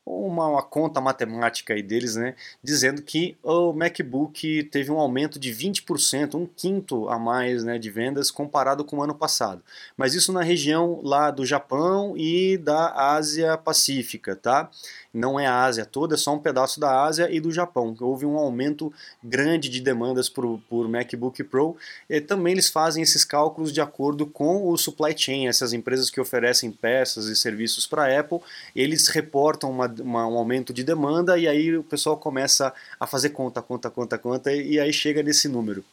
uma, 0.06 0.48
uma, 0.48 0.64
conta 0.64 1.00
matemática 1.00 1.74
aí 1.74 1.82
deles, 1.82 2.16
né, 2.16 2.36
dizendo 2.62 3.02
que 3.02 3.38
o 3.42 3.72
MacBook 3.72 4.64
teve 4.66 4.92
um 4.92 5.00
aumento 5.00 5.40
de 5.40 5.52
20%, 5.52 6.36
um 6.36 6.46
quinto 6.46 7.08
a 7.10 7.18
mais 7.18 7.64
né, 7.64 7.78
de 7.78 7.90
vendas 7.90 8.30
comparado 8.30 8.84
com 8.84 8.98
o 8.98 9.04
ano 9.04 9.16
passado. 9.16 9.62
Mas 9.96 10.14
isso 10.14 10.34
na 10.34 10.42
região 10.42 11.00
lá 11.04 11.32
do 11.32 11.46
Japão 11.46 12.16
e 12.18 12.58
da 12.58 12.94
Ásia 12.94 13.58
Pacífica, 13.58 14.36
tá? 14.36 14.70
não 15.14 15.40
é 15.40 15.46
a 15.46 15.64
Ásia 15.64 15.86
toda, 15.86 16.16
é 16.16 16.18
só 16.18 16.34
um 16.34 16.40
pedaço 16.40 16.80
da 16.80 17.04
Ásia 17.04 17.30
e 17.32 17.40
do 17.40 17.52
Japão. 17.52 17.96
Houve 18.02 18.26
um 18.26 18.36
aumento 18.36 18.92
grande 19.24 19.70
de 19.70 19.80
demandas 19.80 20.28
por, 20.28 20.60
por 20.68 20.90
MacBook 20.90 21.44
Pro. 21.44 21.78
E 22.10 22.20
também 22.20 22.54
eles 22.54 22.70
fazem 22.70 23.04
esses 23.04 23.24
cálculos 23.24 23.72
de 23.72 23.80
acordo 23.80 24.26
com 24.26 24.68
o 24.68 24.76
supply 24.76 25.16
chain, 25.16 25.48
essas 25.48 25.72
empresas 25.72 26.10
que 26.10 26.20
oferecem 26.20 26.72
peças 26.72 27.28
e 27.28 27.36
serviços 27.36 27.86
para 27.86 28.06
a 28.06 28.20
Apple, 28.20 28.40
eles 28.76 29.08
reportam 29.08 29.70
uma, 29.70 29.88
uma, 30.00 30.28
um 30.28 30.38
aumento 30.38 30.74
de 30.74 30.84
demanda 30.84 31.38
e 31.38 31.48
aí 31.48 31.76
o 31.78 31.84
pessoal 31.84 32.18
começa 32.18 32.74
a 33.00 33.08
fazer 33.08 33.30
conta, 33.30 33.62
conta, 33.62 33.90
conta, 33.90 34.18
conta 34.18 34.54
e 34.54 34.80
aí 34.80 34.94
chega 34.94 35.22
nesse 35.22 35.48
número. 35.48 35.84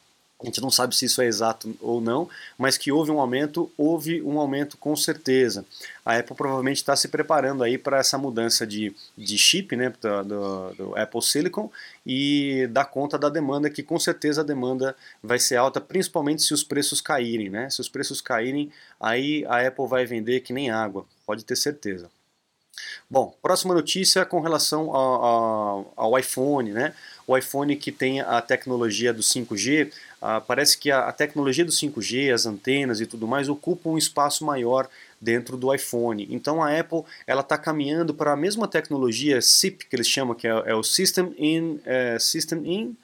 A 0.42 0.46
gente 0.46 0.60
não 0.60 0.70
sabe 0.70 0.96
se 0.96 1.04
isso 1.04 1.20
é 1.20 1.26
exato 1.26 1.76
ou 1.80 2.00
não, 2.00 2.28
mas 2.56 2.78
que 2.78 2.90
houve 2.90 3.10
um 3.10 3.20
aumento, 3.20 3.70
houve 3.76 4.22
um 4.22 4.40
aumento 4.40 4.78
com 4.78 4.96
certeza. 4.96 5.66
A 6.04 6.16
Apple 6.16 6.34
provavelmente 6.34 6.78
está 6.78 6.96
se 6.96 7.08
preparando 7.08 7.62
aí 7.62 7.76
para 7.76 7.98
essa 7.98 8.16
mudança 8.16 8.66
de, 8.66 8.94
de 9.18 9.36
chip, 9.36 9.76
né, 9.76 9.92
do, 10.24 10.72
do, 10.72 10.96
Apple 10.98 11.20
Silicon, 11.20 11.70
e 12.06 12.66
dar 12.70 12.86
conta 12.86 13.18
da 13.18 13.28
demanda, 13.28 13.68
que 13.68 13.82
com 13.82 13.98
certeza 13.98 14.40
a 14.40 14.44
demanda 14.44 14.96
vai 15.22 15.38
ser 15.38 15.56
alta, 15.56 15.78
principalmente 15.78 16.42
se 16.42 16.54
os 16.54 16.64
preços 16.64 17.02
caírem, 17.02 17.50
né? 17.50 17.68
Se 17.68 17.82
os 17.82 17.88
preços 17.88 18.22
caírem, 18.22 18.72
aí 18.98 19.44
a 19.46 19.66
Apple 19.66 19.86
vai 19.86 20.06
vender 20.06 20.40
que 20.40 20.54
nem 20.54 20.70
água, 20.70 21.04
pode 21.26 21.44
ter 21.44 21.56
certeza. 21.56 22.08
Bom, 23.08 23.34
próxima 23.42 23.74
notícia 23.74 24.24
com 24.24 24.40
relação 24.40 24.94
ao, 24.94 25.92
ao, 25.96 26.18
iPhone, 26.18 26.72
né? 26.72 26.94
O 27.26 27.36
iPhone 27.36 27.74
que 27.76 27.90
tem 27.90 28.20
a 28.20 28.40
tecnologia 28.40 29.12
do 29.12 29.22
5G, 29.22 29.92
ah, 30.22 30.40
parece 30.40 30.78
que 30.78 30.90
a, 30.90 31.08
a, 31.08 31.12
tecnologia 31.12 31.64
do 31.64 31.72
5G, 31.72 32.32
as 32.32 32.46
antenas 32.46 33.00
e 33.00 33.06
tudo 33.06 33.26
mais, 33.26 33.48
ocupa 33.48 33.88
um 33.88 33.98
espaço 33.98 34.44
maior 34.44 34.88
dentro 35.20 35.56
do 35.56 35.74
iPhone. 35.74 36.26
Então 36.30 36.62
a 36.62 36.78
Apple 36.78 37.02
ela 37.26 37.40
está 37.40 37.58
caminhando 37.58 38.14
para 38.14 38.32
a 38.32 38.36
mesma 38.36 38.66
tecnologia 38.68 39.40
SIP 39.40 39.84
que 39.88 39.96
eles 39.96 40.08
chamam, 40.08 40.34
que 40.34 40.46
é, 40.46 40.50
é 40.66 40.74
o 40.74 40.82
System 40.82 41.34
in 41.38 41.80
é, 41.84 42.18
System 42.18 42.62
in 42.64 42.96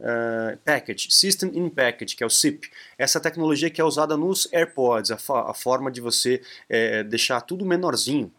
Uh, 0.00 0.58
package, 0.64 1.06
System 1.10 1.52
in 1.54 1.68
Package, 1.70 2.16
que 2.16 2.24
é 2.24 2.26
o 2.26 2.30
SIP. 2.30 2.68
Essa 2.98 3.20
tecnologia 3.20 3.70
que 3.70 3.80
é 3.80 3.84
usada 3.84 4.16
nos 4.16 4.52
AirPods, 4.52 5.12
a, 5.12 5.50
a 5.50 5.54
forma 5.54 5.90
de 5.90 6.00
você 6.00 6.42
é, 6.68 7.04
deixar 7.04 7.40
tudo 7.40 7.64
menorzinho, 7.64 8.30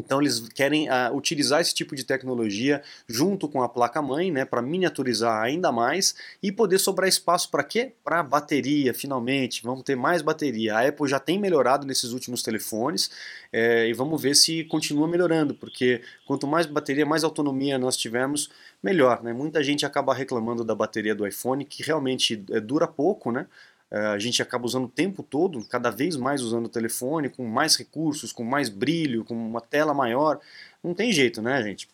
então 0.00 0.20
eles 0.20 0.48
querem 0.48 0.88
uh, 0.88 1.14
utilizar 1.14 1.60
esse 1.60 1.74
tipo 1.74 1.94
de 1.94 2.04
tecnologia 2.04 2.82
junto 3.08 3.48
com 3.48 3.62
a 3.62 3.68
placa-mãe, 3.68 4.30
né, 4.30 4.44
para 4.44 4.62
miniaturizar 4.62 5.42
ainda 5.42 5.70
mais 5.70 6.14
e 6.42 6.50
poder 6.50 6.78
sobrar 6.78 7.08
espaço 7.08 7.50
para 7.50 7.62
quê? 7.62 7.92
Para 8.02 8.22
bateria, 8.22 8.92
finalmente. 8.92 9.62
Vamos 9.62 9.82
ter 9.82 9.96
mais 9.96 10.22
bateria. 10.22 10.76
A 10.76 10.88
Apple 10.88 11.08
já 11.08 11.20
tem 11.20 11.38
melhorado 11.38 11.86
nesses 11.86 12.12
últimos 12.12 12.42
telefones 12.42 13.10
é, 13.52 13.88
e 13.88 13.92
vamos 13.92 14.20
ver 14.20 14.34
se 14.34 14.64
continua 14.64 15.06
melhorando, 15.06 15.54
porque 15.54 16.02
quanto 16.26 16.46
mais 16.46 16.66
bateria, 16.66 17.04
mais 17.04 17.24
autonomia 17.24 17.78
nós 17.78 17.96
tivermos, 17.96 18.50
melhor. 18.82 19.22
Né? 19.22 19.32
Muita 19.32 19.62
gente 19.62 19.84
acaba 19.84 20.14
reclamando 20.14 20.64
da 20.64 20.74
bateria 20.74 21.14
do 21.14 21.26
iPhone, 21.26 21.64
que 21.64 21.82
realmente 21.82 22.42
é, 22.50 22.60
dura 22.60 22.86
pouco, 22.86 23.30
né? 23.30 23.46
Eh, 23.90 23.98
a 23.98 24.18
gente 24.18 24.42
acaba 24.42 24.66
usando 24.66 24.84
o 24.84 24.88
tempo 24.88 25.22
todo, 25.22 25.64
cada 25.66 25.90
vez 25.90 26.16
mais 26.16 26.42
usando 26.42 26.66
o 26.66 26.68
telefone, 26.68 27.28
com 27.28 27.44
mais 27.46 27.76
recursos, 27.76 28.32
com 28.32 28.44
mais 28.44 28.68
brilho, 28.68 29.24
com 29.24 29.34
uma 29.34 29.60
tela 29.60 29.92
maior. 29.94 30.40
Não 30.82 30.94
tem 30.94 31.12
jeito, 31.12 31.42
né, 31.42 31.62
gente? 31.62 31.88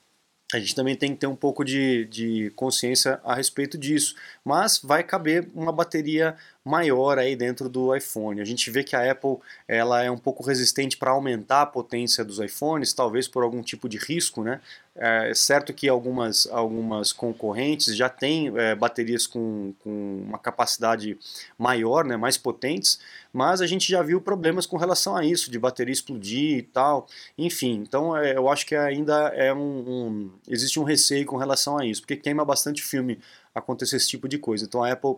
A 0.54 0.60
gente 0.60 0.76
também 0.76 0.94
tem 0.94 1.12
que 1.12 1.18
ter 1.18 1.26
um 1.26 1.34
pouco 1.34 1.64
de, 1.64 2.04
de 2.04 2.52
consciência 2.54 3.20
a 3.24 3.34
respeito 3.34 3.76
disso. 3.76 4.14
Mas 4.44 4.78
vai 4.78 5.02
caber 5.02 5.48
uma 5.52 5.72
bateria 5.72 6.36
maior 6.64 7.18
aí 7.18 7.34
dentro 7.34 7.68
do 7.68 7.94
iPhone. 7.96 8.40
A 8.40 8.44
gente 8.44 8.70
vê 8.70 8.84
que 8.84 8.94
a 8.94 9.10
Apple 9.10 9.38
ela 9.66 10.04
é 10.04 10.10
um 10.10 10.18
pouco 10.18 10.44
resistente 10.44 10.96
para 10.96 11.10
aumentar 11.10 11.62
a 11.62 11.66
potência 11.66 12.24
dos 12.24 12.38
iPhones, 12.38 12.92
talvez 12.92 13.26
por 13.26 13.42
algum 13.42 13.60
tipo 13.60 13.88
de 13.88 13.98
risco, 13.98 14.44
né? 14.44 14.60
É 14.98 15.34
certo 15.34 15.74
que 15.74 15.88
algumas, 15.88 16.46
algumas 16.46 17.12
concorrentes 17.12 17.94
já 17.94 18.08
têm 18.08 18.50
é, 18.56 18.74
baterias 18.74 19.26
com, 19.26 19.74
com 19.84 20.24
uma 20.26 20.38
capacidade 20.38 21.18
maior, 21.58 22.04
né, 22.04 22.16
mais 22.16 22.38
potentes, 22.38 22.98
mas 23.30 23.60
a 23.60 23.66
gente 23.66 23.90
já 23.90 24.02
viu 24.02 24.20
problemas 24.20 24.64
com 24.64 24.78
relação 24.78 25.14
a 25.14 25.22
isso, 25.24 25.50
de 25.50 25.58
bateria 25.58 25.92
explodir 25.92 26.58
e 26.58 26.62
tal. 26.62 27.06
Enfim, 27.36 27.74
então 27.86 28.16
é, 28.16 28.36
eu 28.36 28.48
acho 28.48 28.64
que 28.64 28.74
ainda 28.74 29.28
é 29.34 29.52
um, 29.52 29.58
um, 29.58 30.30
existe 30.48 30.80
um 30.80 30.84
receio 30.84 31.26
com 31.26 31.36
relação 31.36 31.78
a 31.78 31.84
isso, 31.84 32.00
porque 32.00 32.16
queima 32.16 32.44
bastante 32.44 32.82
filme 32.82 33.18
acontecer 33.54 33.96
esse 33.96 34.08
tipo 34.08 34.26
de 34.26 34.38
coisa. 34.38 34.64
Então 34.64 34.82
a 34.82 34.90
Apple 34.90 35.16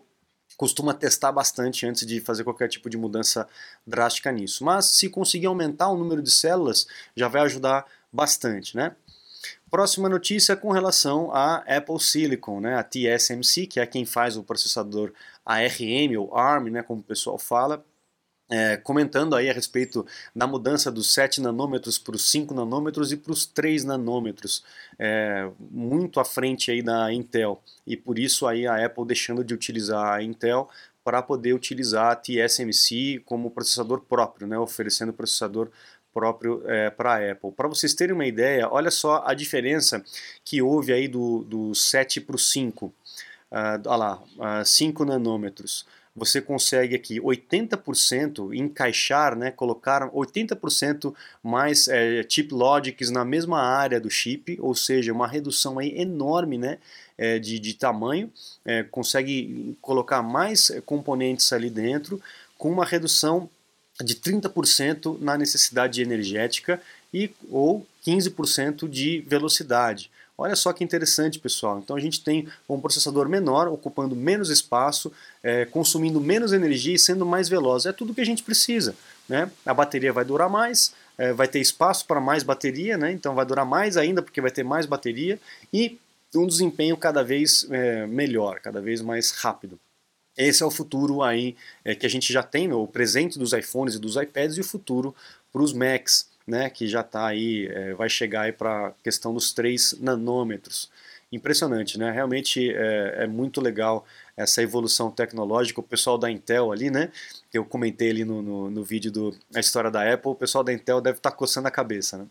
costuma 0.56 0.92
testar 0.92 1.30
bastante 1.30 1.86
antes 1.86 2.04
de 2.04 2.20
fazer 2.20 2.42
qualquer 2.42 2.68
tipo 2.68 2.90
de 2.90 2.96
mudança 2.96 3.46
drástica 3.86 4.32
nisso. 4.32 4.64
Mas 4.64 4.86
se 4.86 5.08
conseguir 5.08 5.46
aumentar 5.46 5.88
o 5.88 5.96
número 5.96 6.20
de 6.20 6.32
células, 6.32 6.86
já 7.14 7.28
vai 7.28 7.42
ajudar 7.42 7.86
bastante, 8.12 8.76
né? 8.76 8.96
Próxima 9.70 10.08
notícia 10.08 10.56
com 10.56 10.72
relação 10.72 11.30
à 11.30 11.56
Apple 11.56 12.00
Silicon, 12.00 12.60
né, 12.60 12.74
a 12.76 12.82
TSMC, 12.82 13.66
que 13.66 13.78
é 13.78 13.86
quem 13.86 14.06
faz 14.06 14.36
o 14.36 14.42
processador 14.42 15.12
ARM 15.44 16.16
ou 16.18 16.34
ARM, 16.34 16.70
né, 16.70 16.82
como 16.82 17.00
o 17.00 17.04
pessoal 17.04 17.38
fala, 17.38 17.84
é, 18.50 18.78
comentando 18.78 19.36
aí 19.36 19.50
a 19.50 19.52
respeito 19.52 20.06
da 20.34 20.46
mudança 20.46 20.90
dos 20.90 21.12
7 21.12 21.42
nanômetros 21.42 21.98
para 21.98 22.16
os 22.16 22.30
5 22.30 22.54
nanômetros 22.54 23.12
e 23.12 23.16
para 23.16 23.30
os 23.30 23.44
3 23.44 23.84
nanômetros, 23.84 24.64
é, 24.98 25.50
muito 25.70 26.18
à 26.18 26.24
frente 26.24 26.70
aí 26.70 26.80
da 26.80 27.12
Intel, 27.12 27.62
e 27.86 27.94
por 27.94 28.18
isso 28.18 28.46
aí 28.46 28.66
a 28.66 28.82
Apple 28.82 29.04
deixando 29.04 29.44
de 29.44 29.52
utilizar 29.52 30.14
a 30.14 30.22
Intel 30.22 30.70
para 31.04 31.22
poder 31.22 31.52
utilizar 31.52 32.12
a 32.12 32.16
TSMC 32.16 33.22
como 33.26 33.50
processador 33.50 34.00
próprio, 34.00 34.46
né, 34.46 34.58
oferecendo 34.58 35.12
processador 35.12 35.70
próprio 36.18 36.62
é, 36.66 36.90
para 36.90 37.14
a 37.14 37.30
Apple. 37.30 37.52
Para 37.52 37.68
vocês 37.68 37.94
terem 37.94 38.12
uma 38.12 38.26
ideia, 38.26 38.68
olha 38.68 38.90
só 38.90 39.22
a 39.24 39.34
diferença 39.34 40.04
que 40.44 40.60
houve 40.60 40.92
aí 40.92 41.06
do, 41.06 41.44
do 41.44 41.74
7 41.76 42.20
para 42.20 42.34
o 42.34 42.38
5. 42.38 42.86
Uh, 42.86 42.92
olha 43.86 43.96
lá, 43.96 44.22
uh, 44.60 44.64
5 44.64 45.04
nanômetros. 45.04 45.86
Você 46.16 46.40
consegue 46.40 46.96
aqui 46.96 47.20
80% 47.20 48.52
encaixar, 48.52 49.36
né, 49.36 49.52
colocar 49.52 50.10
80% 50.10 51.14
mais 51.40 51.86
é, 51.86 52.26
chip 52.28 52.52
logics 52.52 53.08
na 53.10 53.24
mesma 53.24 53.60
área 53.60 54.00
do 54.00 54.10
chip, 54.10 54.58
ou 54.60 54.74
seja, 54.74 55.12
uma 55.12 55.28
redução 55.28 55.78
aí 55.78 55.96
enorme 55.96 56.58
né, 56.58 56.78
é, 57.16 57.38
de, 57.38 57.60
de 57.60 57.74
tamanho, 57.74 58.32
é, 58.64 58.82
consegue 58.82 59.78
colocar 59.80 60.20
mais 60.20 60.72
componentes 60.84 61.52
ali 61.52 61.70
dentro, 61.70 62.20
com 62.56 62.72
uma 62.72 62.84
redução 62.84 63.48
de 64.02 64.14
30% 64.14 65.18
na 65.20 65.36
necessidade 65.36 66.00
energética 66.00 66.80
e 67.12 67.30
ou 67.50 67.86
15% 68.06 68.88
de 68.88 69.20
velocidade. 69.26 70.10
Olha 70.40 70.54
só 70.54 70.72
que 70.72 70.84
interessante, 70.84 71.38
pessoal. 71.38 71.80
Então 71.80 71.96
a 71.96 72.00
gente 72.00 72.22
tem 72.22 72.46
um 72.68 72.80
processador 72.80 73.28
menor, 73.28 73.66
ocupando 73.66 74.14
menos 74.14 74.50
espaço, 74.50 75.12
é, 75.42 75.64
consumindo 75.64 76.20
menos 76.20 76.52
energia 76.52 76.94
e 76.94 76.98
sendo 76.98 77.26
mais 77.26 77.48
veloz. 77.48 77.86
É 77.86 77.92
tudo 77.92 78.14
que 78.14 78.20
a 78.20 78.26
gente 78.26 78.44
precisa. 78.44 78.94
Né? 79.28 79.50
A 79.66 79.74
bateria 79.74 80.12
vai 80.12 80.24
durar 80.24 80.48
mais, 80.48 80.94
é, 81.18 81.32
vai 81.32 81.48
ter 81.48 81.58
espaço 81.58 82.06
para 82.06 82.20
mais 82.20 82.44
bateria, 82.44 82.96
né? 82.96 83.10
então 83.10 83.34
vai 83.34 83.44
durar 83.44 83.66
mais 83.66 83.96
ainda 83.96 84.22
porque 84.22 84.40
vai 84.40 84.50
ter 84.50 84.62
mais 84.62 84.86
bateria 84.86 85.40
e 85.72 85.98
um 86.36 86.46
desempenho 86.46 86.96
cada 86.96 87.24
vez 87.24 87.66
é, 87.70 88.06
melhor, 88.06 88.60
cada 88.60 88.80
vez 88.80 89.02
mais 89.02 89.32
rápido. 89.32 89.78
Esse 90.38 90.62
é 90.62 90.66
o 90.66 90.70
futuro 90.70 91.20
aí 91.20 91.56
é, 91.84 91.96
que 91.96 92.06
a 92.06 92.08
gente 92.08 92.32
já 92.32 92.44
tem, 92.44 92.72
o 92.72 92.86
presente 92.86 93.38
dos 93.38 93.52
iPhones 93.52 93.96
e 93.96 93.98
dos 93.98 94.14
iPads 94.14 94.56
e 94.56 94.60
o 94.60 94.64
futuro 94.64 95.12
para 95.52 95.60
os 95.60 95.72
Macs, 95.72 96.28
né, 96.46 96.70
que 96.70 96.86
já 96.86 97.00
está 97.00 97.26
aí, 97.26 97.66
é, 97.66 97.92
vai 97.94 98.08
chegar 98.08 98.42
aí 98.42 98.52
para 98.52 98.86
a 98.86 98.92
questão 99.02 99.34
dos 99.34 99.52
3 99.52 99.96
nanômetros. 100.00 100.90
Impressionante, 101.30 101.98
né? 101.98 102.10
Realmente 102.10 102.72
é, 102.72 103.24
é, 103.24 103.26
muito 103.26 103.60
legal 103.60 104.06
essa 104.34 104.62
evolução 104.62 105.10
tecnológica. 105.10 105.78
O 105.78 105.82
pessoal 105.82 106.16
da 106.16 106.30
Intel 106.30 106.72
ali, 106.72 106.90
né? 106.90 107.10
Eu 107.52 107.66
comentei 107.66 108.08
ali 108.08 108.24
no, 108.24 108.40
no, 108.40 108.70
no 108.70 108.82
vídeo 108.82 109.12
do 109.12 109.36
a 109.54 109.60
história 109.60 109.90
da 109.90 110.10
Apple, 110.10 110.30
o 110.30 110.34
pessoal 110.34 110.64
da 110.64 110.72
Intel 110.72 111.02
deve 111.02 111.18
estar 111.18 111.30
tá 111.30 111.36
coçando 111.36 111.68
a 111.68 111.70
cabeça, 111.70 112.16
né? 112.16 112.26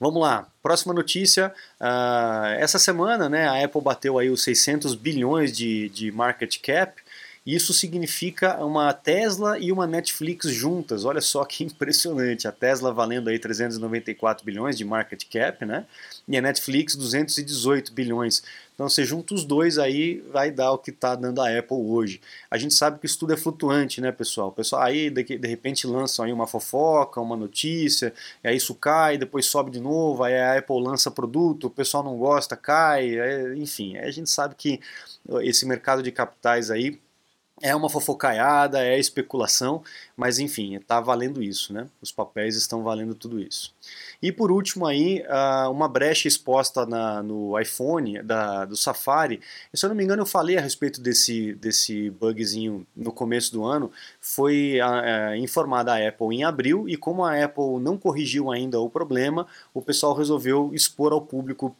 Vamos 0.00 0.22
lá, 0.22 0.46
próxima 0.62 0.94
notícia. 0.94 1.52
Uh, 1.80 2.54
essa 2.58 2.78
semana 2.78 3.28
né, 3.28 3.48
a 3.48 3.64
Apple 3.64 3.80
bateu 3.80 4.18
aí 4.18 4.30
os 4.30 4.42
600 4.42 4.94
bilhões 4.94 5.56
de, 5.56 5.88
de 5.88 6.12
market 6.12 6.60
cap. 6.60 7.02
Isso 7.48 7.72
significa 7.72 8.62
uma 8.62 8.92
Tesla 8.92 9.58
e 9.58 9.72
uma 9.72 9.86
Netflix 9.86 10.50
juntas. 10.50 11.06
Olha 11.06 11.22
só 11.22 11.46
que 11.46 11.64
impressionante. 11.64 12.46
A 12.46 12.52
Tesla 12.52 12.92
valendo 12.92 13.30
aí 13.30 13.38
394 13.38 14.44
bilhões 14.44 14.76
de 14.76 14.84
market 14.84 15.24
cap, 15.32 15.64
né? 15.64 15.86
E 16.28 16.36
a 16.36 16.42
Netflix 16.42 16.94
218 16.94 17.90
bilhões. 17.94 18.42
Então 18.74 18.86
você 18.86 19.02
junta 19.02 19.32
os 19.32 19.46
dois 19.46 19.78
aí, 19.78 20.22
vai 20.30 20.50
dar 20.50 20.72
o 20.72 20.78
que 20.78 20.90
está 20.90 21.14
dando 21.14 21.40
a 21.40 21.48
Apple 21.58 21.78
hoje. 21.78 22.20
A 22.50 22.58
gente 22.58 22.74
sabe 22.74 22.98
que 22.98 23.06
isso 23.06 23.18
tudo 23.18 23.32
é 23.32 23.36
flutuante, 23.38 23.98
né, 23.98 24.12
pessoal? 24.12 24.52
Pessoal 24.52 24.82
aí 24.82 25.08
de, 25.08 25.24
de 25.38 25.48
repente 25.48 25.86
lançam 25.86 26.26
aí 26.26 26.32
uma 26.34 26.46
fofoca, 26.46 27.18
uma 27.18 27.34
notícia, 27.34 28.12
e 28.44 28.48
aí 28.48 28.56
isso 28.58 28.74
cai, 28.74 29.16
depois 29.16 29.46
sobe 29.46 29.70
de 29.70 29.80
novo, 29.80 30.22
aí 30.22 30.38
a 30.38 30.58
Apple 30.58 30.82
lança 30.82 31.10
produto, 31.10 31.68
o 31.68 31.70
pessoal 31.70 32.04
não 32.04 32.18
gosta, 32.18 32.56
cai, 32.56 33.18
é, 33.18 33.56
enfim. 33.56 33.96
a 33.96 34.10
gente 34.10 34.28
sabe 34.30 34.54
que 34.54 34.78
esse 35.40 35.66
mercado 35.66 36.02
de 36.02 36.12
capitais 36.12 36.70
aí 36.70 37.00
é 37.60 37.74
uma 37.74 37.88
fofocaiada, 37.88 38.84
é 38.84 38.98
especulação, 38.98 39.82
mas 40.16 40.38
enfim, 40.38 40.76
está 40.76 41.00
valendo 41.00 41.42
isso, 41.42 41.72
né? 41.72 41.86
Os 42.00 42.12
papéis 42.12 42.56
estão 42.56 42.82
valendo 42.82 43.14
tudo 43.14 43.40
isso. 43.40 43.74
E 44.22 44.32
por 44.32 44.50
último 44.50 44.86
aí, 44.86 45.22
uma 45.70 45.88
brecha 45.88 46.28
exposta 46.28 46.86
na, 46.86 47.22
no 47.22 47.58
iPhone 47.58 48.22
da, 48.22 48.64
do 48.64 48.76
Safari. 48.76 49.40
Se 49.72 49.84
eu 49.84 49.88
não 49.88 49.96
me 49.96 50.04
engano, 50.04 50.22
eu 50.22 50.26
falei 50.26 50.56
a 50.56 50.60
respeito 50.60 51.00
desse, 51.00 51.54
desse 51.54 52.10
bugzinho 52.10 52.86
no 52.96 53.12
começo 53.12 53.52
do 53.52 53.64
ano. 53.64 53.90
Foi 54.20 54.80
a, 54.80 55.36
informada 55.36 55.94
a 55.94 56.08
Apple 56.08 56.34
em 56.34 56.44
abril 56.44 56.88
e 56.88 56.96
como 56.96 57.24
a 57.24 57.44
Apple 57.44 57.78
não 57.80 57.96
corrigiu 57.96 58.50
ainda 58.50 58.80
o 58.80 58.90
problema, 58.90 59.46
o 59.72 59.82
pessoal 59.82 60.14
resolveu 60.14 60.70
expor 60.74 61.12
ao 61.12 61.20
público 61.20 61.76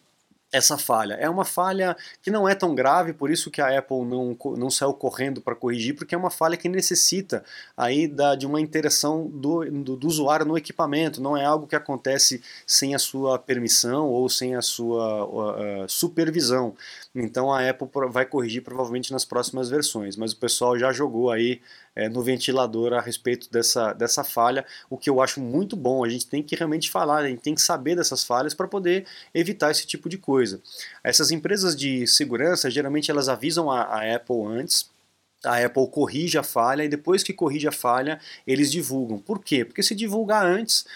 essa 0.51 0.79
falha. 0.79 1.15
É 1.15 1.29
uma 1.29 1.45
falha 1.45 1.97
que 2.23 2.31
não 2.31 2.49
é 2.49 2.55
tão 2.55 2.75
grave, 2.75 3.13
por 3.13 3.31
isso 3.31 3.51
que 3.51 3.61
a 3.61 3.79
Apple 3.79 4.05
não, 4.05 4.37
não 4.57 4.71
saiu 4.71 4.95
correndo 4.95 5.41
para 5.41 5.55
corrigir, 5.55 5.95
porque 5.95 6.15
é 6.15 6.19
uma 6.19 6.31
falha 6.31 6.57
que 6.57 6.69
necessita 6.69 7.45
aí 7.77 8.09
da, 8.09 8.35
de 8.35 8.47
uma 8.47 8.61
interação 8.61 9.27
do, 9.27 9.65
do, 9.65 9.97
do, 9.97 10.07
usuário 10.07 10.47
no 10.47 10.57
equipamento, 10.57 11.21
não 11.21 11.37
é 11.37 11.45
algo 11.45 11.67
que 11.67 11.77
acontece 11.77 12.43
sem 12.67 12.95
a 12.95 12.99
sua 12.99 13.39
permissão 13.39 14.07
ou 14.07 14.29
sem 14.29 14.55
a 14.55 14.63
sua 14.63 15.27
uh, 15.85 15.89
supervisão. 15.89 16.75
Então 17.15 17.53
a 17.53 17.69
Apple 17.69 17.89
vai 18.11 18.25
corrigir 18.25 18.63
provavelmente 18.63 19.13
nas 19.13 19.25
próximas 19.25 19.69
versões, 19.69 20.17
mas 20.17 20.33
o 20.33 20.37
pessoal 20.37 20.79
já 20.79 20.93
jogou 20.93 21.31
aí 21.31 21.61
é, 21.99 22.09
no 22.09 22.23
ventilador 22.23 22.93
a 22.93 23.01
respeito 23.01 23.51
dessa, 23.51 23.93
dessa 23.93 24.23
falha, 24.23 24.65
o 24.89 24.97
que 24.97 25.11
eu 25.11 25.21
acho 25.21 25.41
muito 25.41 25.75
bom. 25.75 26.05
A 26.05 26.09
gente 26.09 26.29
tem 26.29 26.45
que 26.45 26.55
realmente 26.55 26.89
falar, 26.89 27.25
a 27.25 27.29
gente 27.29 27.41
tem 27.41 27.57
que 27.57 27.61
saber 27.61 27.97
dessas 27.97 28.23
falhas 28.23 28.55
para 28.55 28.69
poder 28.69 29.05
evitar 29.35 29.73
esse 29.73 29.85
tipo 29.85 30.09
de 30.09 30.17
coisa. 30.17 30.63
Essas 31.03 31.33
empresas 31.33 31.75
de 31.75 32.07
segurança, 32.07 32.71
geralmente 32.71 33.11
elas 33.11 33.29
avisam 33.29 33.69
a, 33.69 33.83
a 33.83 34.15
Apple 34.15 34.47
antes, 34.47 34.89
a 35.45 35.65
Apple 35.65 35.89
corrige 35.89 36.39
a 36.39 36.43
falha 36.43 36.85
e 36.85 36.89
depois 36.89 37.25
que 37.25 37.33
corrige 37.33 37.67
a 37.67 37.73
falha, 37.73 38.21
eles 38.47 38.71
divulgam. 38.71 39.19
Por 39.19 39.43
quê? 39.43 39.65
Porque 39.65 39.83
se 39.83 39.95
divulgar 39.95 40.47
antes, 40.47 40.87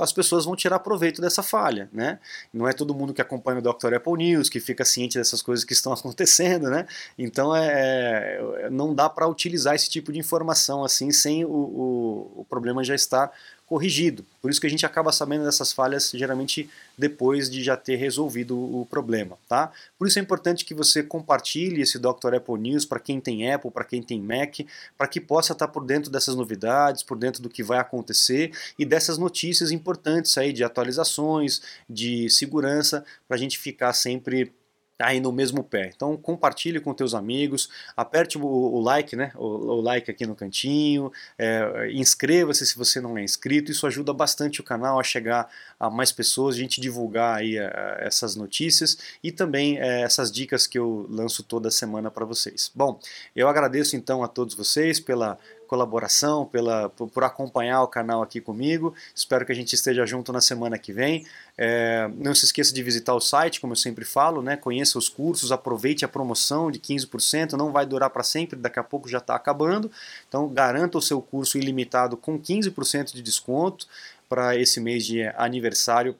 as 0.00 0.12
pessoas 0.12 0.44
vão 0.44 0.54
tirar 0.54 0.78
proveito 0.78 1.20
dessa 1.20 1.42
falha, 1.42 1.88
né? 1.92 2.18
Não 2.52 2.68
é 2.68 2.72
todo 2.72 2.94
mundo 2.94 3.12
que 3.12 3.20
acompanha 3.20 3.58
o 3.58 3.62
Dr. 3.62 3.94
Apple 3.94 4.16
News 4.16 4.48
que 4.48 4.60
fica 4.60 4.84
ciente 4.84 5.18
dessas 5.18 5.42
coisas 5.42 5.64
que 5.64 5.72
estão 5.72 5.92
acontecendo, 5.94 6.70
né? 6.70 6.86
Então 7.18 7.54
é, 7.54 8.38
é 8.58 8.70
não 8.70 8.94
dá 8.94 9.08
para 9.10 9.26
utilizar 9.26 9.74
esse 9.74 9.90
tipo 9.90 10.12
de 10.12 10.18
informação 10.18 10.84
assim 10.84 11.10
sem 11.10 11.44
o, 11.44 11.48
o, 11.48 12.40
o 12.40 12.46
problema 12.48 12.84
já 12.84 12.94
estar 12.94 13.32
corrigido. 13.66 14.24
Por 14.42 14.50
isso 14.50 14.60
que 14.60 14.66
a 14.66 14.70
gente 14.70 14.84
acaba 14.84 15.10
sabendo 15.10 15.44
dessas 15.44 15.72
falhas 15.72 16.10
geralmente 16.10 16.68
depois 16.96 17.48
de 17.48 17.62
já 17.62 17.76
ter 17.76 17.96
resolvido 17.96 18.56
o 18.56 18.86
problema, 18.86 19.38
tá? 19.48 19.72
Por 19.98 20.06
isso 20.06 20.18
é 20.18 20.22
importante 20.22 20.64
que 20.64 20.74
você 20.74 21.02
compartilhe 21.02 21.80
esse 21.80 21.98
Dr. 21.98 22.34
Apple 22.36 22.58
News 22.58 22.84
para 22.84 23.00
quem 23.00 23.20
tem 23.20 23.50
Apple, 23.50 23.70
para 23.70 23.84
quem 23.84 24.02
tem 24.02 24.20
Mac, 24.20 24.60
para 24.96 25.08
que 25.08 25.20
possa 25.20 25.52
estar 25.52 25.68
por 25.68 25.84
dentro 25.84 26.10
dessas 26.10 26.34
novidades, 26.34 27.02
por 27.02 27.16
dentro 27.16 27.42
do 27.42 27.48
que 27.48 27.62
vai 27.62 27.78
acontecer 27.78 28.52
e 28.78 28.84
dessas 28.84 29.18
notícias 29.18 29.70
importantes 29.70 30.36
aí 30.36 30.52
de 30.52 30.62
atualizações, 30.62 31.62
de 31.88 32.28
segurança, 32.28 33.04
para 33.26 33.36
a 33.36 33.40
gente 33.40 33.58
ficar 33.58 33.92
sempre 33.92 34.52
aí 34.98 35.20
no 35.20 35.32
mesmo 35.32 35.62
pé. 35.62 35.90
Então 35.94 36.16
compartilhe 36.16 36.80
com 36.80 36.94
teus 36.94 37.14
amigos, 37.14 37.68
aperte 37.96 38.38
o, 38.38 38.44
o 38.44 38.80
like, 38.80 39.16
né? 39.16 39.32
O, 39.34 39.46
o, 39.46 39.80
like 39.80 40.10
aqui 40.10 40.26
no 40.26 40.34
cantinho, 40.34 41.12
é, 41.38 41.90
inscreva-se 41.92 42.66
se 42.66 42.76
você 42.76 43.00
não 43.00 43.18
é 43.18 43.22
inscrito. 43.22 43.72
Isso 43.72 43.86
ajuda 43.86 44.12
bastante 44.12 44.60
o 44.60 44.64
canal 44.64 44.98
a 44.98 45.02
chegar 45.02 45.48
a 45.78 45.90
mais 45.90 46.12
pessoas, 46.12 46.54
a 46.54 46.58
gente 46.58 46.80
divulgar 46.80 47.38
aí 47.38 47.58
a, 47.58 47.64
é, 47.64 48.06
essas 48.06 48.36
notícias 48.36 48.98
e 49.22 49.32
também 49.32 49.78
é, 49.78 50.02
essas 50.02 50.30
dicas 50.30 50.66
que 50.66 50.78
eu 50.78 51.06
lanço 51.10 51.42
toda 51.42 51.70
semana 51.70 52.10
para 52.10 52.24
vocês. 52.24 52.70
Bom, 52.74 53.00
eu 53.34 53.48
agradeço 53.48 53.96
então 53.96 54.22
a 54.22 54.28
todos 54.28 54.54
vocês 54.54 55.00
pela 55.00 55.38
colaboração, 55.74 56.46
pela, 56.46 56.88
por, 56.90 57.08
por, 57.08 57.24
acompanhar 57.24 57.82
o 57.82 57.88
canal 57.88 58.22
aqui 58.22 58.40
comigo. 58.40 58.94
Espero 59.12 59.44
que 59.44 59.50
a 59.50 59.54
gente 59.54 59.72
esteja 59.74 60.06
junto 60.06 60.32
na 60.32 60.40
semana 60.40 60.78
que 60.78 60.92
vem. 60.92 61.26
É, 61.58 62.08
não 62.16 62.32
se 62.32 62.44
esqueça 62.44 62.72
de 62.72 62.80
visitar 62.80 63.12
o 63.12 63.20
site, 63.20 63.60
como 63.60 63.72
eu 63.72 63.76
sempre 63.76 64.04
falo, 64.04 64.40
né? 64.40 64.56
conheça 64.56 64.96
os 64.96 65.08
cursos, 65.08 65.50
aproveite 65.50 66.04
a 66.04 66.08
promoção 66.08 66.70
de 66.70 66.78
15%, 66.78 67.52
não 67.54 67.72
vai 67.72 67.84
durar 67.84 68.08
para 68.10 68.22
sempre, 68.22 68.56
daqui 68.56 68.78
a 68.78 68.84
pouco 68.84 69.08
já 69.08 69.18
está 69.18 69.34
acabando. 69.34 69.90
Então 70.28 70.48
garanta 70.48 70.96
o 70.96 71.02
seu 71.02 71.20
curso 71.20 71.58
ilimitado 71.58 72.16
com 72.16 72.38
15% 72.38 73.12
de 73.12 73.20
desconto 73.20 73.88
para 74.28 74.56
esse 74.56 74.80
mês 74.80 75.04
de 75.04 75.22
aniversário 75.36 76.14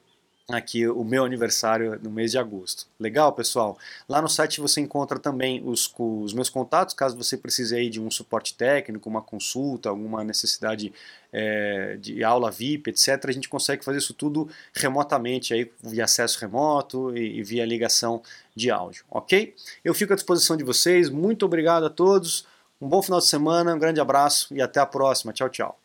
aqui 0.48 0.87
o 0.87 1.02
meu 1.02 1.24
aniversário 1.24 1.98
no 2.02 2.11
mês 2.11 2.33
de 2.33 2.38
agosto. 2.38 2.87
Legal, 3.00 3.33
pessoal? 3.33 3.78
Lá 4.09 4.20
no 4.20 4.28
site 4.28 4.61
você 4.61 4.80
encontra 4.80 5.18
também 5.18 5.62
os, 5.64 5.92
os 5.98 6.35
meus 6.35 6.50
contatos, 6.50 6.94
caso 6.94 7.16
você 7.16 7.37
precise 7.37 7.74
aí 7.74 7.88
de 7.88 8.00
um 8.00 8.11
suporte 8.11 8.54
técnico, 8.54 9.09
uma 9.09 9.22
consulta, 9.22 9.88
alguma 9.88 10.22
necessidade 10.22 10.92
é, 11.33 11.96
de 11.98 12.22
aula 12.22 12.50
VIP, 12.50 12.90
etc. 12.90 13.24
A 13.26 13.33
gente 13.33 13.48
consegue 13.48 13.85
fazer 13.85 13.98
isso 13.98 14.12
tudo 14.12 14.48
remotamente, 14.74 15.54
aí, 15.54 15.70
via 15.83 16.04
acesso 16.04 16.38
remoto 16.38 17.16
e, 17.16 17.38
e 17.38 17.42
via 17.42 17.64
ligação 17.64 18.22
de 18.54 18.70
áudio, 18.70 19.04
ok? 19.11 19.54
Eu 19.83 19.94
fico 19.94 20.12
à 20.12 20.16
disposição 20.16 20.57
de 20.57 20.64
vocês, 20.64 21.09
muito 21.09 21.46
obrigado 21.46 21.87
a 21.87 21.90
todos, 21.90 22.46
um 22.80 22.88
bom 22.88 23.02
final 23.02 23.18
de 23.18 23.26
semana, 23.26 23.74
um 23.74 23.78
grande 23.78 24.00
abraço 24.00 24.54
e 24.54 24.61
até 24.61 24.78
a 24.78 24.87
próxima. 24.87 25.33
Tchau, 25.33 25.48
tchau. 25.48 25.84